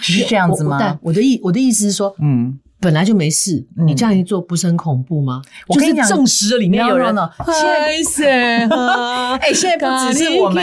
[0.00, 0.78] 是这样子吗？
[1.02, 5.40] 我，我的意我的意思是说，嗯，本来就没事，嗯、你这样一做不是很恐怖吗？
[5.66, 7.30] 我跟你讲，证实了里面有人了。
[7.46, 7.54] 现
[8.28, 8.68] 在，
[9.40, 10.62] 哎，现在不只是我们，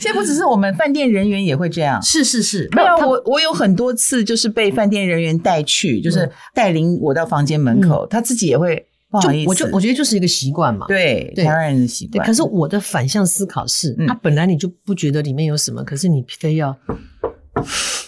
[0.00, 2.00] 现在不只是我们，饭店人员也会这样。
[2.00, 8.86] 是是是，没有我我有很多次就是被饭店人员带去，就是带领我到房间门口，嗯、他自己也会。
[9.08, 12.26] 不好意思，我就我觉得就是一个习惯嘛，对，台湾人的习惯。
[12.26, 16.76] 可是我的反向思考是，他本来你就不觉得里面有什么，可是你非要。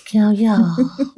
[0.05, 0.57] 飘飘，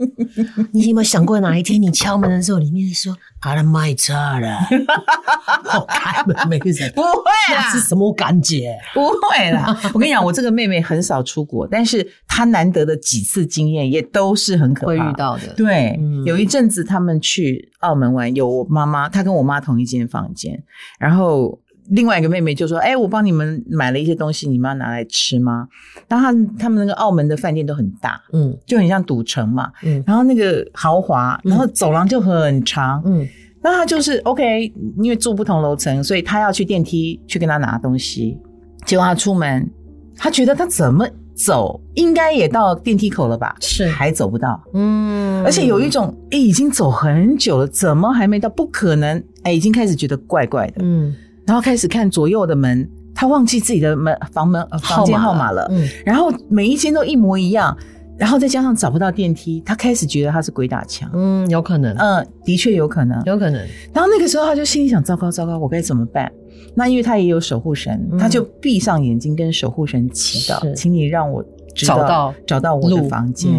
[0.72, 4.58] 你有没有想过哪一天你敲门的时候，里面说“阿拉麦差了”，
[5.78, 8.76] 我开门没人，不会啊，是什么感觉？
[8.92, 9.66] 不会啦。
[9.94, 15.54] 我跟你讲，我这个妹妹很少出国，但是她难得的几次经验也都是很可怕，会遇到的。
[15.56, 20.62] 对，嗯、有一阵子他们去澳门玩，有我妈妈，她跟我妈同一间房间，
[20.98, 21.60] 然后。
[21.90, 25.68] 另外一个妹妹就说：“哎，我帮你们买了一些东西，你们要拿来吃吗？”
[26.08, 33.26] 当他他们那个澳门的饭店都很大，嗯，就很像赌城嘛，嗯，然后那个豪华，然后走廊就很长，嗯，
[33.62, 34.72] 那他就是 OK，
[35.02, 38.38] 因为住不同楼层，所以他要去电梯去跟他拿东西。
[38.86, 39.68] 结果他出门，
[40.16, 43.56] 他觉得他怎么走应该也到电梯口了吧？
[43.60, 48.48] 是，还走不到，嗯，而且有一种哎，已经走很久了，怎么还没到？
[48.48, 51.14] 不可能，哎，已经开始觉得怪怪的，嗯。
[51.50, 55.66] 然后开始看左右的门，他忘记自己的门房门房间号码了。
[55.72, 57.76] 嗯，然后每一间都一模一样，
[58.16, 61.10] 然后再加上找不到电梯，他开始觉得他是鬼打墙。
[61.12, 61.92] 嗯，有可能。
[61.96, 63.60] 嗯，的确有可能，有可能。
[63.92, 66.30] 然后那个时候他就心里想：糟糕糟糕，我该怎么办？
[66.76, 73.50] 那因为他也有守护神，他就闭上眼睛跟守护神祈祷，请你让我找到找到我的房间。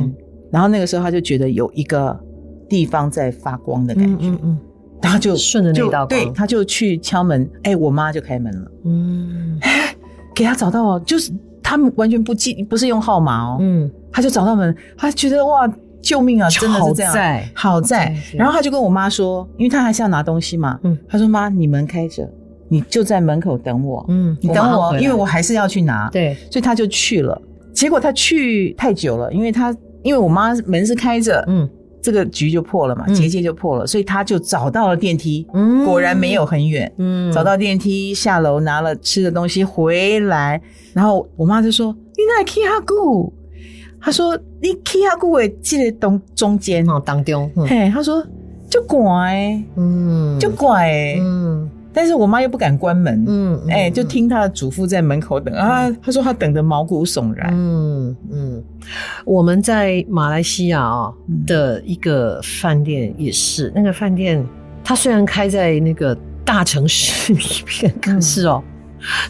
[0.49, 2.17] 然后那个时候他就觉得有一个
[2.69, 4.27] 地方在发光的感觉。
[4.27, 4.57] 嗯
[5.09, 9.57] 后就顺着那道光，对，他就去敲门，哎，我妈就开门了，嗯，
[10.35, 11.31] 给他找到哦，就是
[11.63, 15.67] 他们完全不记，不是用号码哦，嗯，他就找到门，他觉得哇，
[16.01, 22.29] 救命啊，真的是这样，好在，好在，然后他就跟我妈说，因为他还是要拿东西嘛，嗯，他说妈，你门开着，
[22.67, 27.41] 你就在门口等我，嗯，你等我，因为我还是要去拿，对，所以他就去了，
[27.73, 31.67] 结果他去太久了，因为他因为我妈门是开着，嗯。
[32.01, 40.61] 这个局就破了嘛，结界就破了，嗯、所以他就找到了电梯，嗯、果然没有很远，嗯，找到电梯下楼拿了吃的东西回来，
[40.93, 43.31] 然后我妈就说：“你那去哈姑？”
[44.01, 48.25] 他说：“你去哈姑诶，记得东中间哦，当中，嗯、嘿，他说
[48.69, 55.97] 就怪，嗯，就怪，嗯。”但是我妈又不敢关门，嗯，哎、欸，就听她的祖父在门口等、嗯、啊。
[56.01, 57.49] 她说她等得毛骨悚然。
[57.53, 58.63] 嗯嗯，
[59.25, 61.11] 我们在马来西亚啊
[61.45, 64.45] 的一个饭店也是，嗯、那个饭店
[64.83, 67.43] 它虽然开在那个大城市里
[67.81, 68.63] 面，可是哦，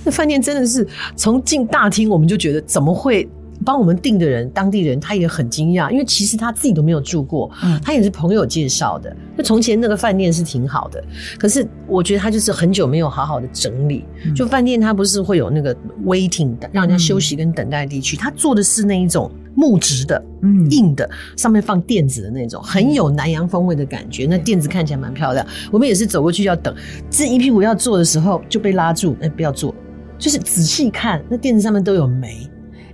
[0.03, 3.27] 那饭店真的是从进大厅我们就觉得怎么会
[3.63, 9.15] 帮我们订的人，当地人他也很惊讶，因为其实他自己都没有住过，嗯，他也是朋友介绍的。
[9.35, 11.03] 那从前那个饭店是挺好的，
[11.39, 14.05] 可是我觉得他就是很久没有好好的整理。
[14.25, 24.25] 嗯、就饭店他不是会有那个 waiting 的，让人家休息跟等待地区，他、嗯、做的是那一种木质的，嗯，硬的，上面放垫子的那种，很有南洋风味的感觉。
[24.25, 25.45] 那垫子看起来蛮漂亮。
[25.71, 26.73] 我们也是走过去要等，
[27.09, 29.73] 这一屁股要坐的时候就被拉住，哎，不要坐。
[30.17, 32.47] 就是仔细看，那垫子上面都有霉。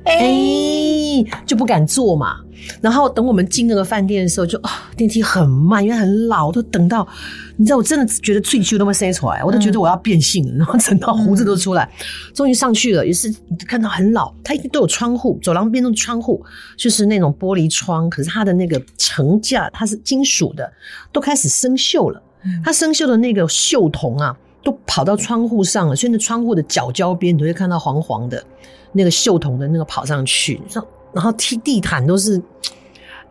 [0.07, 2.37] 哎、欸，就不敢坐嘛。
[2.81, 7.07] 然后等我们进那个饭店的时候就，就啊，电梯很慢，因为很老，都等到，
[7.55, 11.89] 你知道，我真的觉得喙须都没塞出来，我都觉得我要变性了，然后整到胡子都出来。
[12.33, 13.33] 终于上去了，也是
[13.67, 16.43] 看到很老，它一定都有窗户，走廊边都窗户，
[16.75, 20.69] 就是那种玻璃窗，可是它的那个层架它是金属的，
[21.11, 22.21] 都开始生锈了。
[22.63, 28.43] 它生锈的那个锈铜啊，都跑到窗户上了，所以那窗户的角胶边你都会看到黄黄的。
[28.91, 30.61] 那个袖筒的那个跑上去，
[31.13, 32.41] 然后踢地毯都是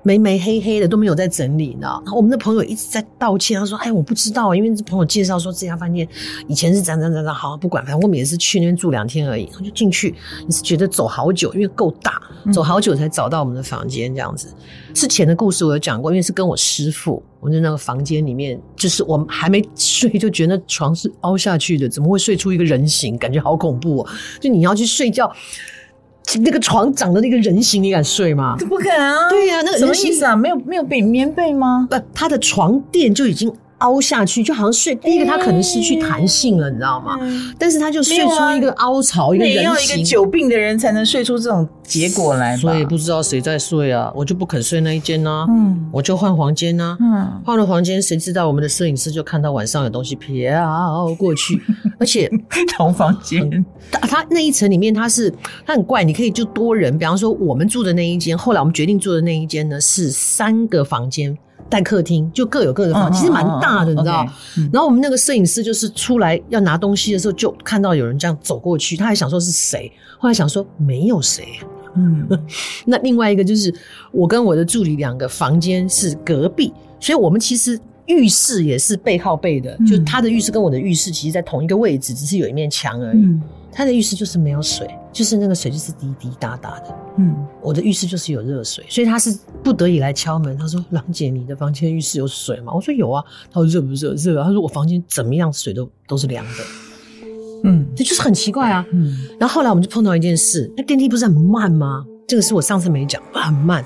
[0.06, 1.88] 霉霉黑黑的，都没有在整理呢。
[2.04, 6.06] 然后我们的朋友一直在道歉，他说：“哎，我不知道，因为这朋友介绍说这家饭店
[6.46, 10.14] 以前是怎样怎样怎样，好，不管，反正我们也是去那边住两天而已。”然后就进去，
[10.46, 14.14] 你是觉得走好久，因为够大，走好久才找到我们的房间。
[14.14, 14.54] 这样子，
[14.94, 23.18] 之前的故事我有讲过，因为是跟我师傅，我们在那个房间里面，就是我们还没睡，就觉得那床是凹下去的，怎么会睡出一个人形？
[23.18, 24.08] 感觉好恐怖哦！
[24.40, 25.28] 就你要去睡觉。
[26.42, 28.56] 那个床长的那个人形，你敢睡吗？
[28.68, 29.28] 不敢啊！
[29.30, 30.34] 对呀、啊，那个什么意思啊？
[30.34, 31.86] 没有没有被棉被吗？
[31.90, 33.52] 不，他的床垫就已经。
[33.78, 37.18] 凹下去就好像睡，第一个它可能失去弹性了，欸、你知道吗？
[37.20, 45.46] 嗯、但是他就睡出一个凹槽，啊、一个人要一个久病的人才能睡出这种结果来，所以不知道谁在睡啊，我就不肯睡那一间呢、啊。
[45.48, 46.98] 嗯，我就换房间呢、啊。
[47.00, 51.60] 嗯，换了房间，谁知道我们的摄影师就看到晚上有东西飘过去，
[52.00, 52.30] 而且
[52.76, 55.32] 同房间，他他那一层里面它是
[55.66, 61.36] 它很怪，你可以就多人，比方说我们住的那一间，后来我们决定住的那一间呢是三个房间。
[61.68, 64.26] 带客厅就各有各的房，其实蛮大的，你知道。
[64.72, 71.46] 然后我们那个摄影师就是出来要拿东西的时候，就看到有人这样走过去，他还想说是谁，后来想说没有谁。
[71.94, 72.28] 嗯，
[72.84, 73.74] 那另外一个就是
[74.12, 83.26] 我跟我的助理两个房间是隔壁，所以我们其实浴室也是背靠背的，就他的浴室跟我的浴室其实在同一个位置，只是有一面墙而已。
[83.76, 86.96] 他的浴室就是没有水，就是那个水就是滴滴答答的。
[87.18, 90.56] 嗯，我的浴室就是有热水，所以他是不得已来敲门。
[90.56, 94.14] 他说：“郎姐，你的房间浴室有水吗？”我说：“有啊。”他说：“热不热？
[94.14, 96.64] 热。”他说：“我房间怎么样，水都都是凉的。”
[97.64, 98.82] 嗯，这就是很奇怪啊。
[98.92, 102.02] 嗯，然后后来我们就碰到一件事，那电梯不是很慢吗？
[102.26, 103.84] 这个是我上次没讲，很慢。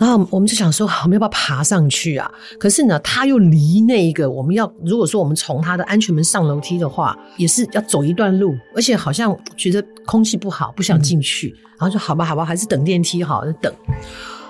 [0.00, 2.30] 然后我们就想说，我们要不要爬上去啊？
[2.58, 11.48] 可是呢，他又离那一个我们要，如果说我们从他的安全门上楼梯的话，也是要走一段路，而且好像觉得空气不好，不想进去。
[11.48, 13.70] 嗯、然后就好吧，好吧，还是等电梯好，就等。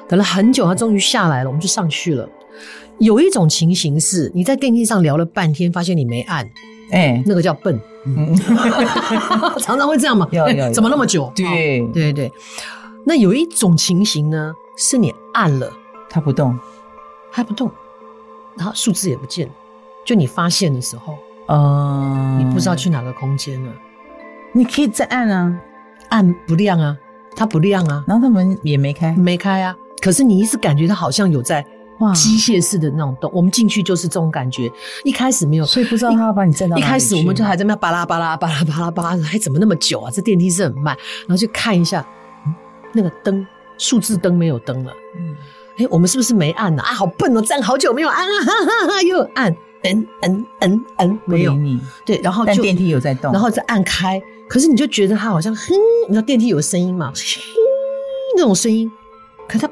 [0.08, 2.28] 等了很久，他终于下来了，我们就上去了。
[3.00, 6.44] 有一种情形是，你在电梯上聊了半天，发现你没按，
[6.92, 8.32] 哎、欸，那个叫笨，嗯、
[9.58, 10.28] 常常会这样嘛？
[10.72, 11.32] 怎么那么久？
[11.34, 12.30] 对对对。
[13.04, 14.52] 那有一种情形呢？
[14.80, 15.70] 是你按了，
[16.08, 16.58] 它不动，
[17.30, 17.70] 它不动，
[18.56, 19.46] 然后数字也不见，
[20.06, 23.70] 就你发现的时候，嗯，你不知道去哪个空间了。
[24.54, 25.54] 你可以再按啊，
[26.08, 26.96] 按不亮啊，
[27.36, 29.76] 它不亮啊，然后它门也没开，没开啊。
[30.00, 31.62] 可是你一直感觉它好像有在
[32.14, 33.30] 机械式的那种动。
[33.34, 34.72] 我们进去就是这种感觉，
[35.04, 36.78] 一开始没有，所以不知道它要把你站到。
[36.78, 40.10] 一开始我们就还在那巴拉巴拉巴拉巴拉巴拉，还怎么那么久啊？
[40.10, 42.02] 这电梯是很慢，然后去看一下，
[42.46, 42.54] 嗯，
[42.94, 43.46] 那个灯。
[43.80, 45.34] 数字灯没有灯了，嗯，
[45.78, 46.82] 哎，我们是不是没按呢？
[46.82, 49.50] 啊，好笨哦，站好久没有按啊，哈哈哈，又按，
[49.84, 51.56] 嗯嗯嗯嗯，没有，
[52.04, 55.72] 对，然后就电梯有在动，然后再按开，可是你就觉得它好像哼，
[56.08, 57.40] 你知道电梯有声音嘛， 哼，
[58.36, 58.90] 那种声音，
[59.48, 59.66] 可它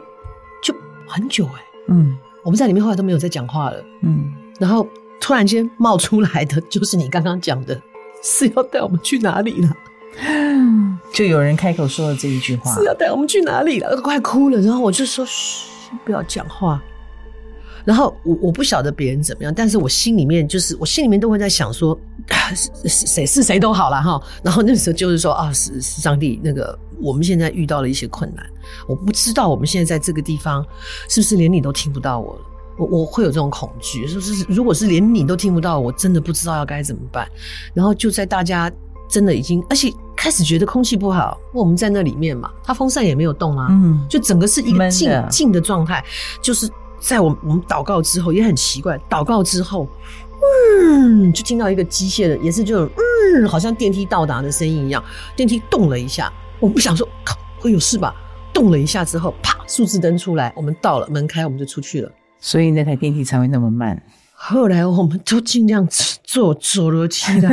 [0.62, 0.74] 就
[1.06, 4.88] 很久哎，嗯，我们在里面后来都没有再讲话了，嗯，然后
[5.20, 7.78] 突然间冒出来的就是你刚刚讲的，
[8.22, 9.68] 是要带我们去哪里了？
[11.18, 14.60] 就有人开口说了这一句话：“是要带我们去哪里了？”都快哭了。
[14.60, 15.66] 然后我就说：“嘘，
[16.04, 16.80] 不要讲话。”
[17.84, 21.98] 然后我我不晓得别人怎么样，但是我心里面就是我心里面都会在想说
[22.86, 28.46] ：“谁是谁都好了哈。”然后那时候就是说：“啊，是是上帝，那个我们现在遇到了一些困难，
[28.86, 30.64] 我不知道我们现在在这个地方
[31.08, 32.40] 是不是连你都听不到我了。
[32.78, 37.28] 我我会有这种恐惧，说是如果是连你都听不到，我真的不知道要该怎么办。
[37.74, 38.70] 然后就在大家。
[39.10, 41.40] 真的已经，而且开始觉得空气不好。
[41.52, 46.04] 我们在那里面嘛，它风扇也没有动啊，嗯，就整个是一个静静的状态。
[46.42, 49.88] 就是在我们我们祷告之后，也很奇怪，祷告之后，
[50.82, 52.84] 嗯，就听到一个机械的，也是就
[53.36, 55.00] 嗯，好像电梯到达的声音一样，
[55.36, 56.32] 电梯动了一下。
[56.58, 58.12] 我不想说，靠，会有事吧？
[58.52, 62.10] 动了一下之后，啪，数字灯出来，我们到了，门开，我们就出去了。
[62.40, 64.02] 所以那台电梯才会那么慢。
[64.40, 65.86] 后来我们都尽量
[66.22, 67.48] 坐走楼梯的，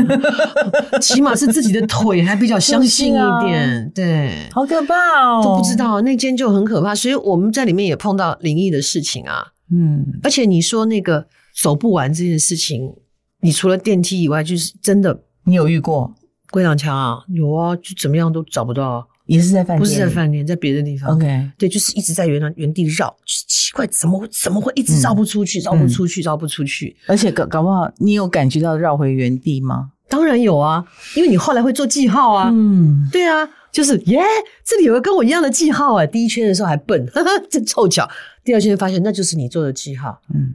[1.01, 3.23] 起码是自己的腿还比较相信一点。
[3.23, 9.47] 啊、对，好可怕哦，都不知道那间就很可怕，所以我们在里面也碰到灵异的事情啊。
[9.71, 11.25] 嗯，而且你说那个
[11.59, 12.93] 走不完这件事情，
[13.41, 16.13] 你除了电梯以外，就是真的，你有遇过
[16.51, 17.23] 鬼挡墙啊？
[17.29, 19.07] 有啊，就怎么样都找不到。
[19.25, 21.15] 也是在饭店，不是在饭店，在别的地方。
[21.15, 26.95] OK，对，就是一直在原原地绕，奇怪，怎么怎么会一直绕不出去，绕、嗯、不出去，绕不出去？
[27.07, 29.91] 而且搞搞不好，你有感觉到绕回原地吗？
[30.07, 32.51] 当然有啊，因为你后来会做记号啊。
[32.53, 34.21] 嗯，对啊，就是耶，
[34.63, 36.05] 这里有个跟我一样的记号啊。
[36.05, 38.07] 第一圈的时候还笨，哈哈，真凑巧。
[38.43, 40.21] 第二圈发现那就是你做的记号。
[40.31, 40.53] 嗯，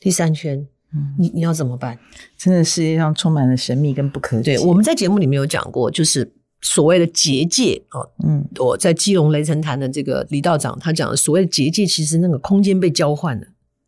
[0.00, 1.96] 第三圈，嗯，你你要怎么办？
[2.36, 4.56] 真的世界上充满了神秘跟不可解。
[4.56, 6.32] 对，我们在节目里面有讲过，就是。
[6.60, 13.46] 所谓的结界哦，嗯，我在基隆雷神坛的这个李道长他讲的所谓的结界，其实那个空间被交换了，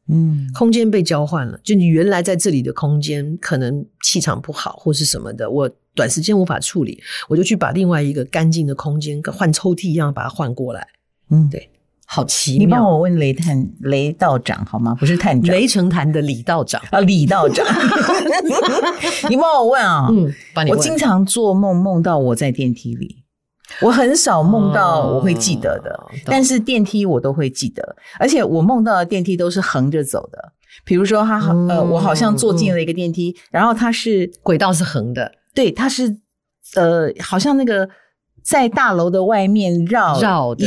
[0.08, 10.86] 嗯，空间被交换了，就你原来在这里的空间可能气场不好或是什么的，我短时间无法处理，我就去把另外一个干净的空间跟换抽屉一样把它换过来，
[11.30, 11.68] 嗯，对。
[12.12, 12.58] 好奇妙！
[12.58, 14.96] 你帮我问雷探雷道长好吗？
[14.98, 17.64] 不是探长，雷城坛的李道长啊，李道长。
[19.30, 20.78] 你帮我问啊，嗯，帮你问。
[20.78, 23.18] 我经常做梦，梦到我在电梯里。
[23.80, 30.52] 我很少梦到我会记得的，哦、但是电梯我都会记得，而且我梦到的电梯都是横着走的。
[30.84, 36.18] 比如说，他、嗯、呃，我好像坐进了一个电梯，嗯、然后它是轨道是横的，对，它是
[36.74, 37.88] 呃，好像那个
[38.42, 40.66] 在大楼的外面绕绕的。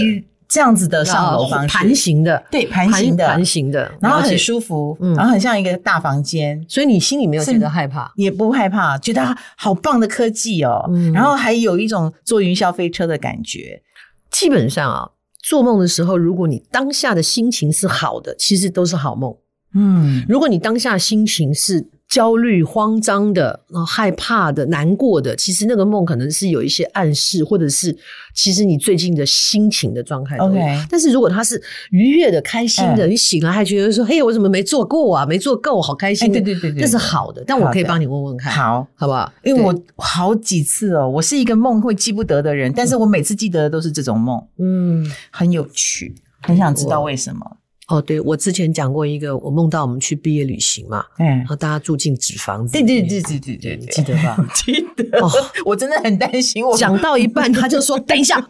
[0.54, 13.82] 这样子的上楼方式，盘形的，对，盘形的，盘形的，然后很舒服，嗯，然后很像一个大房间，所以你心里没有觉得害怕，也不害怕，觉得好棒的科技哦，嗯，然后还有一种坐云霄飞车的感觉。
[14.30, 15.10] 基本上啊，
[15.42, 19.36] 做梦的时候，如果你当下的心情是好的，其实都是好梦。
[19.74, 27.96] 嗯，如果你当下心情是焦虑、慌张的，然后害怕的、难过的，其实那个梦可能是有一些暗示，或者是
[28.36, 30.38] 其实你最近的心情的状态。
[30.38, 35.26] OK，但是如果他是愉悦的、开心的，你醒来还觉得说：“嘿，我怎么没做够啊？
[35.26, 37.44] 没做够，好开心。”对对对对，这是好的。
[37.48, 39.32] 但我可以帮你问问看，好，好不好？
[39.44, 47.58] 因为我好几次哦，我是一个梦会记不得的人，但是我每次记得的都是这种梦，嗯，很有趣，很想知道为什么。
[47.88, 54.38] 哦，对，我之前讲过一个，我梦到我们去毕业旅行嘛，嗯，然后大家住进纸房子，对对对对对对，记得吧？
[54.56, 54.83] 记
[55.66, 56.66] 我真的很担心。
[56.66, 58.44] 我讲到一半，他就说： “等一下，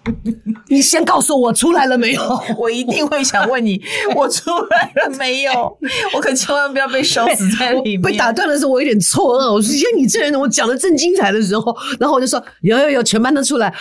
[0.69, 2.21] 你先告诉我出来了没有？
[2.57, 3.81] 我一定会想问你，
[4.15, 5.77] 我出来了没有？
[6.13, 9.53] 我可千万不要被烧死在里面。”被打断的时候，我有点错愕。
[9.53, 13.73] 我说：“你这人，我讲的正精彩的时候，然后我就说：有有有，全班都出来。”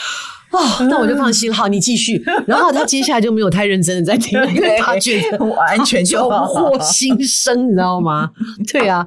[0.53, 0.61] 哦，
[0.91, 1.51] 那我就放心。
[1.51, 2.23] 好，你继续。
[2.47, 8.29] 然后他接下来就没有太认真的在听，因为他觉得完全就获新生，你知道吗？
[8.71, 9.07] 对啊，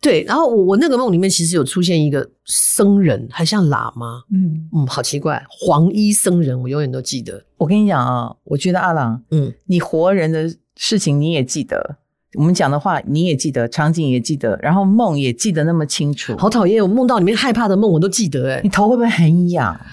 [0.00, 0.22] 对。
[0.24, 4.22] 然后我我那个梦里面其实有出现一个僧人，还像喇嘛。
[4.32, 7.44] 嗯嗯，好奇怪，黄衣僧人，我永远都记得。
[7.56, 11.96] 我跟你讲啊，我觉得阿郎，嗯，你活人的事情你也记得，
[12.34, 16.36] 我们讲的话你也记得，场景也记得，然后梦也记得那么清楚。
[16.36, 19.78] 好讨厌，我梦到里面害怕的梦我都记得，哎，你头会不会很痒？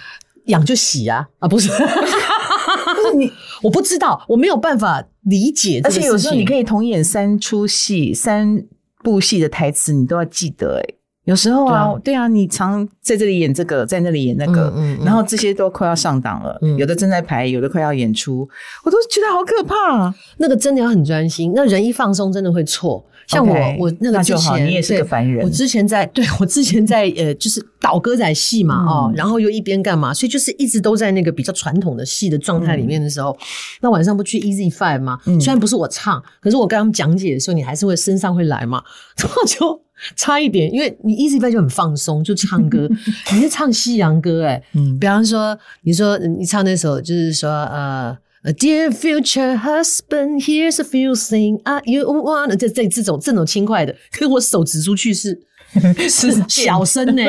[0.46, 3.32] 痒就洗啊啊不是， 不是你，
[3.64, 5.82] 我不知道，我没有办法理解。
[5.84, 8.64] 而且有时候你可以同演三出戏、三
[9.06, 10.78] 部戏的台词，你都要记得。
[10.80, 10.96] 诶
[11.26, 18.48] 有时候啊，对啊，你常在这里演这个，在那里演那个，嗯嗯嗯、然后这些都快要上档了，嗯、有的正在排，有的快要演出，
[18.84, 20.14] 我都觉得好可怕。
[20.38, 23.04] 那个真的要很专心，那人一放松，真的会错。
[23.28, 25.44] 像我，Okay, 我那个之前，你也是个凡人。
[25.44, 33.38] 我之前在，对，我之前在，呃，就是倒歌仔戏嘛，嗯、哦，然后又一边干嘛，所以就是一直都在那个比较传统的戏的状态里面的时候，嗯、
[33.82, 35.20] 那晚上不去 Easy Five 吗？
[35.26, 38.84] 嗯、虽然不是我唱，可是我跟他们讲解的时候，你还是会身上会来嘛，
[39.18, 39.82] 然后就
[40.16, 42.88] 差一点，因为你 Easy Five 就很放松，就唱歌，
[43.34, 48.18] 你是唱西洋歌，诶嗯，比方说，你说你唱那首，就是说，呃。
[48.48, 52.56] A dear future husband, here's a few things I you want。
[52.58, 55.42] 这这这种这种轻快的，可是我手指出去是
[56.08, 57.24] 是小声呢，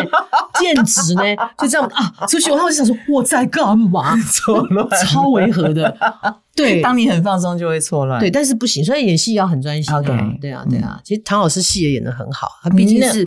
[0.60, 1.22] 剑指呢，
[1.56, 4.14] 就这样啊，出去，然后我就想说我在干嘛？
[4.30, 5.96] 错乱，超违和的。
[6.54, 8.20] 对，当你很放松就会错乱。
[8.20, 9.94] 对，但是不行，所以演戏要很专心。
[9.94, 11.00] OK，对啊，对啊。
[11.02, 13.26] 其实唐老师戏也演得很好，他毕竟是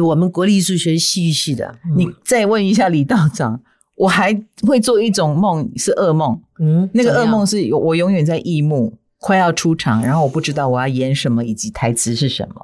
[0.00, 1.74] 我们国立艺术学院戏剧系的。
[1.94, 3.60] 你再问一下李道长。
[4.00, 4.34] 我还
[4.66, 6.40] 会做一种梦，是噩梦。
[6.58, 12.54] 嗯，那个噩梦是我永远在异幕，快要出场，然后我不知道我要演什么以及台词是什么。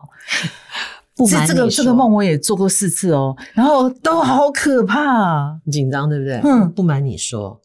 [1.15, 6.41] 不瞒你，这个这个梦我也做过四次哦，然后都好可怕，紧张，对不对？
[6.43, 7.61] 嗯，不瞒你说，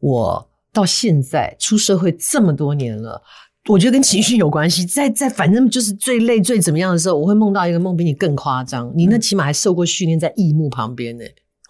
[0.00, 3.20] 我到现在出社会这么多年了，
[3.68, 4.86] 我觉得跟情绪有关系。
[4.86, 8.90] 在在反正就是最累最怎么样的时候，我会梦到一个梦比你更夸张。
[8.96, 11.24] 你那起码还受过训练，在异幕旁边呢。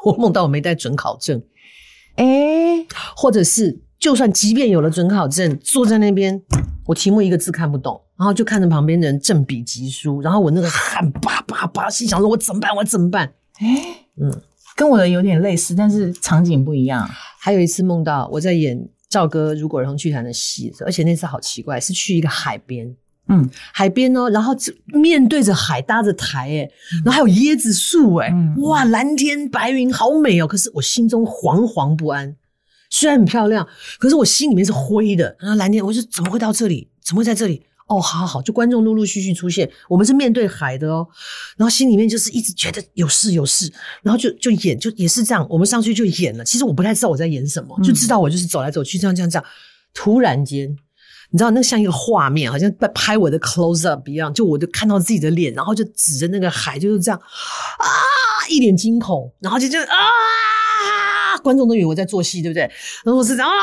[0.05, 1.43] 我梦到我没带准考证，
[2.17, 2.87] 哎、欸，
[3.17, 6.43] 或者是就算即便有了准考证，坐在那边，
[6.87, 12.75] 我题目一个字看不懂，然后就看着旁边的人正笔疾书，然后我那个汗叭叭叭，心想说我怎么办？
[12.77, 13.33] 我怎么办？
[13.59, 13.83] 哎、欸，
[14.21, 14.43] 嗯，
[14.77, 17.09] 跟我的有点类似，但是场景不一样。
[17.41, 22.95] 还有一次梦到我在演赵哥如果儿童剧团的戏，而且那次好奇怪，是去一个海边。
[23.27, 24.55] 嗯，海边哦，然后
[24.87, 26.71] 面对着海，搭着台，诶
[27.03, 30.47] 然后还有椰子树，诶、嗯、哇，蓝天白云，好美哦。
[30.47, 32.37] 可是我心中惶惶不安，
[32.91, 33.67] 虽然很漂亮，
[33.99, 35.35] 可是我心里面是灰的。
[35.41, 36.91] 然后蓝天，我说怎么会到这里？
[37.03, 37.63] 怎么会在这里？
[37.87, 41.07] 哦，好好好，就观众陆陆续续出现，我们是面对海的哦。
[41.57, 43.73] 然后心里面就是一直觉得有事有事，
[44.03, 46.45] 然后就就演，就也是这样，我们上去就演了。
[46.45, 49.45] 其实我不太知道我在演什么，就知道我就是走来走去，这样这样这样。
[49.95, 50.77] 突然间。
[51.31, 57.87] 你知道那像一个画面，好像在拍我的 close up 一样，就我就看到自己的脸，然后就指着那个海，就是这样啊，
[58.49, 62.63] 一脸惊恐，然后就就啊，观众都以为我在做戏，对不对？
[63.05, 63.55] 然后我是这样啊，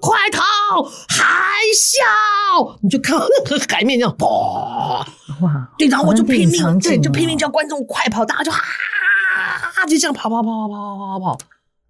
[0.00, 2.78] 快逃，海啸！
[2.82, 5.06] 你就看到那个海面这样，哇
[5.42, 11.38] 哇，对，然后我就拼命，对，就拼命叫观众快跑，大家就啊，就这样跑跑跑跑跑跑跑跑。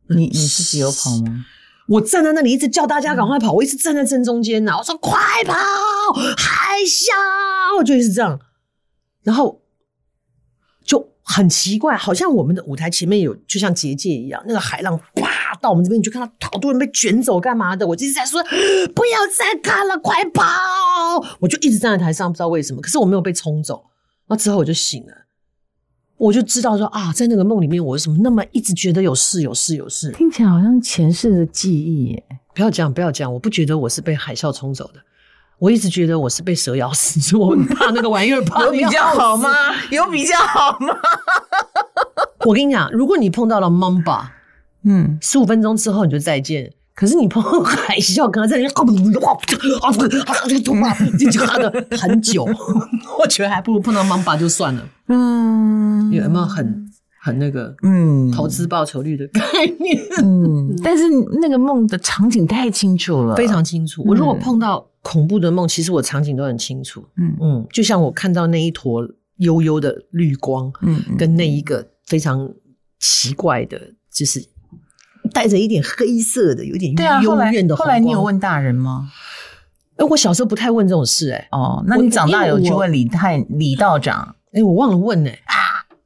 [0.09, 1.45] 你你自己有跑吗？
[1.89, 4.77] 我站在那里一直叫大家赶快跑，我一直站在正中间呐。
[4.79, 5.55] 我说快跑，
[6.37, 8.39] 海啸，就是这样。
[9.23, 9.63] 然后
[10.85, 17.87] 就很奇怪，好像我们的舞台前面有就像结界一样，那个海浪啪到我们这边，你就看到好多人被卷走干嘛的。
[17.87, 18.43] 我就一直在说
[18.95, 20.43] 不要再看了，快跑！
[21.41, 23.85] 我就一直站在台上，不知道为什么，可是我没有被冲走。
[24.29, 25.13] 那之后我就醒了。
[26.23, 30.13] 我就知道说啊，在那个梦里面，我为什么那么一直觉得有事有事有事？
[30.13, 32.25] 听起来好像前世的记忆耶。
[32.55, 35.01] 不要讲，不要讲，我不觉得我是被海啸冲走的，
[35.59, 38.37] 我一直觉得我是被蛇咬死，所以我很怕那个玩意儿。
[38.63, 39.51] 有比较好吗？
[39.91, 40.95] 有比较好吗？
[42.47, 44.27] 我跟你讲，如果你碰到了 Mamba，
[44.85, 46.73] 嗯，十五分钟之后你就再见。
[46.95, 48.81] 可是你碰到海啸，可能在里面啊，
[49.81, 49.89] 啊，
[50.27, 52.47] 啊，这个痛啊，就卡的很久。
[53.19, 54.89] 我觉得还不如碰到 Mamba 就算了。
[55.09, 56.87] 嗯，有没有很
[57.23, 59.41] 很那个嗯投资报酬率的概
[59.81, 59.99] 念？
[60.23, 61.05] 嗯，但是
[61.41, 64.03] 那个梦的场景太清楚了，非常清楚。
[64.07, 67.03] 我如果碰到恐怖的梦，其实我场景都很清楚。
[67.17, 69.03] 嗯嗯，就像我看到那一坨
[69.39, 72.53] 幽幽的绿光，嗯，跟那一个非常
[73.01, 73.81] 奇怪的，
[74.13, 74.52] 就是。
[75.33, 77.77] 带着一点黑色的，有点幽怨的。
[77.77, 79.11] 后来你有问大人吗？
[79.97, 81.49] 哎，我小时候不太问这种事，哎。
[81.53, 84.35] 哦，那你长大有去问李太李道长？
[84.53, 85.31] 哎，我忘了问呢。
[85.31, 85.55] 啊，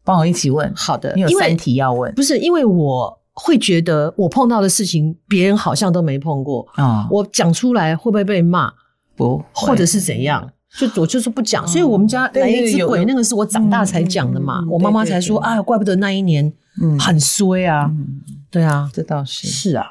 [0.05, 0.73] 帮我一起问。
[0.75, 2.13] 好的，你有三题要问。
[2.15, 7.07] 不是，因为我会觉得我碰到的事情，别人好像都没碰过啊。
[7.11, 8.73] 我讲出来会不会被骂？
[9.15, 10.51] 不，或者是怎样？
[10.77, 11.67] 就我就是不讲。
[11.67, 14.63] 所以我们家来一只鬼，那个是我长大才讲的嘛。
[14.69, 16.53] 我妈妈才说啊，怪不得那一年
[16.99, 17.91] 很衰啊。
[18.57, 19.85] 对啊，这倒是是啊。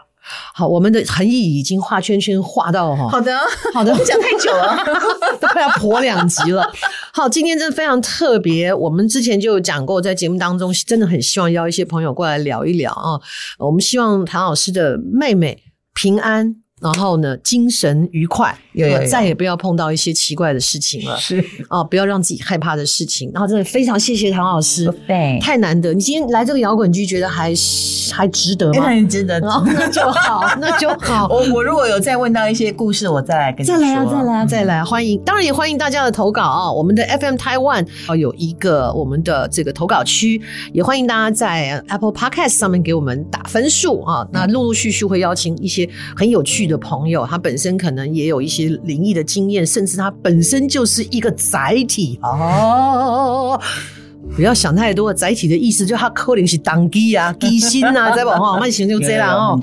[0.55, 3.07] 好，我们的恒毅已经画圈圈画到哈。
[3.09, 3.38] 好的，
[3.76, 4.76] 好的，不讲太久了，
[5.39, 6.68] 都快要破两集了。
[7.13, 8.74] 好，今天真的非常特别。
[8.74, 13.22] 我们之前就有讲过，在节目当中真的很希望邀一些朋友过来聊一聊啊。
[13.59, 15.61] 我们希望唐老师的妹妹
[15.93, 16.55] 平安。
[16.86, 21.17] 然后呢，精神愉快，有有有再也不要碰到一些奇怪的事情了。
[21.17, 23.31] 是啊，不要让自己害怕的事情。
[23.33, 25.91] 然后真的非常谢谢唐老师，对，太难得。
[25.95, 27.51] 你今天来这个摇滚剧，觉得还
[28.13, 28.83] 还值得吗？
[28.83, 31.27] 很值得，那就好， 那就好。
[31.29, 33.67] 我我如果有再问到一些故事，我再来跟你。
[33.67, 34.83] 再来啊，再来啊，再来！
[34.83, 36.71] 欢迎，当然也欢迎大家的投稿啊。
[36.71, 40.39] 我们的 FM Taiwan 有一个我们的这个投稿区，
[40.71, 44.27] 也欢迎大家在 Apple Podcast 上面给我们打分数啊。
[44.31, 46.74] 那陆陆续续会邀请一些很有趣的。
[46.78, 53.59] 朋友，他本身可能也有一些灵异的经验，甚至他本身就是一个载体哦。
[54.36, 59.59] 不要想太多，载体的意思就他可能是当机啊、机心啊，在往后慢行就这样哦。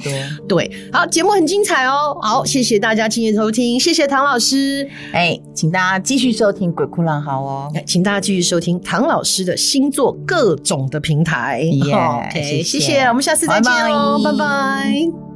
[0.49, 2.17] 对，好，节目很精彩哦。
[2.23, 4.89] 好，谢谢大家今天收听，谢谢唐老师。
[5.13, 7.73] 哎，请大家继续收听《鬼哭狼嚎》哦。
[7.85, 11.61] 请大家继续收听唐老师的星座各种的平台。
[11.61, 15.32] 耶，谢谢，我们下次再见哦，拜拜。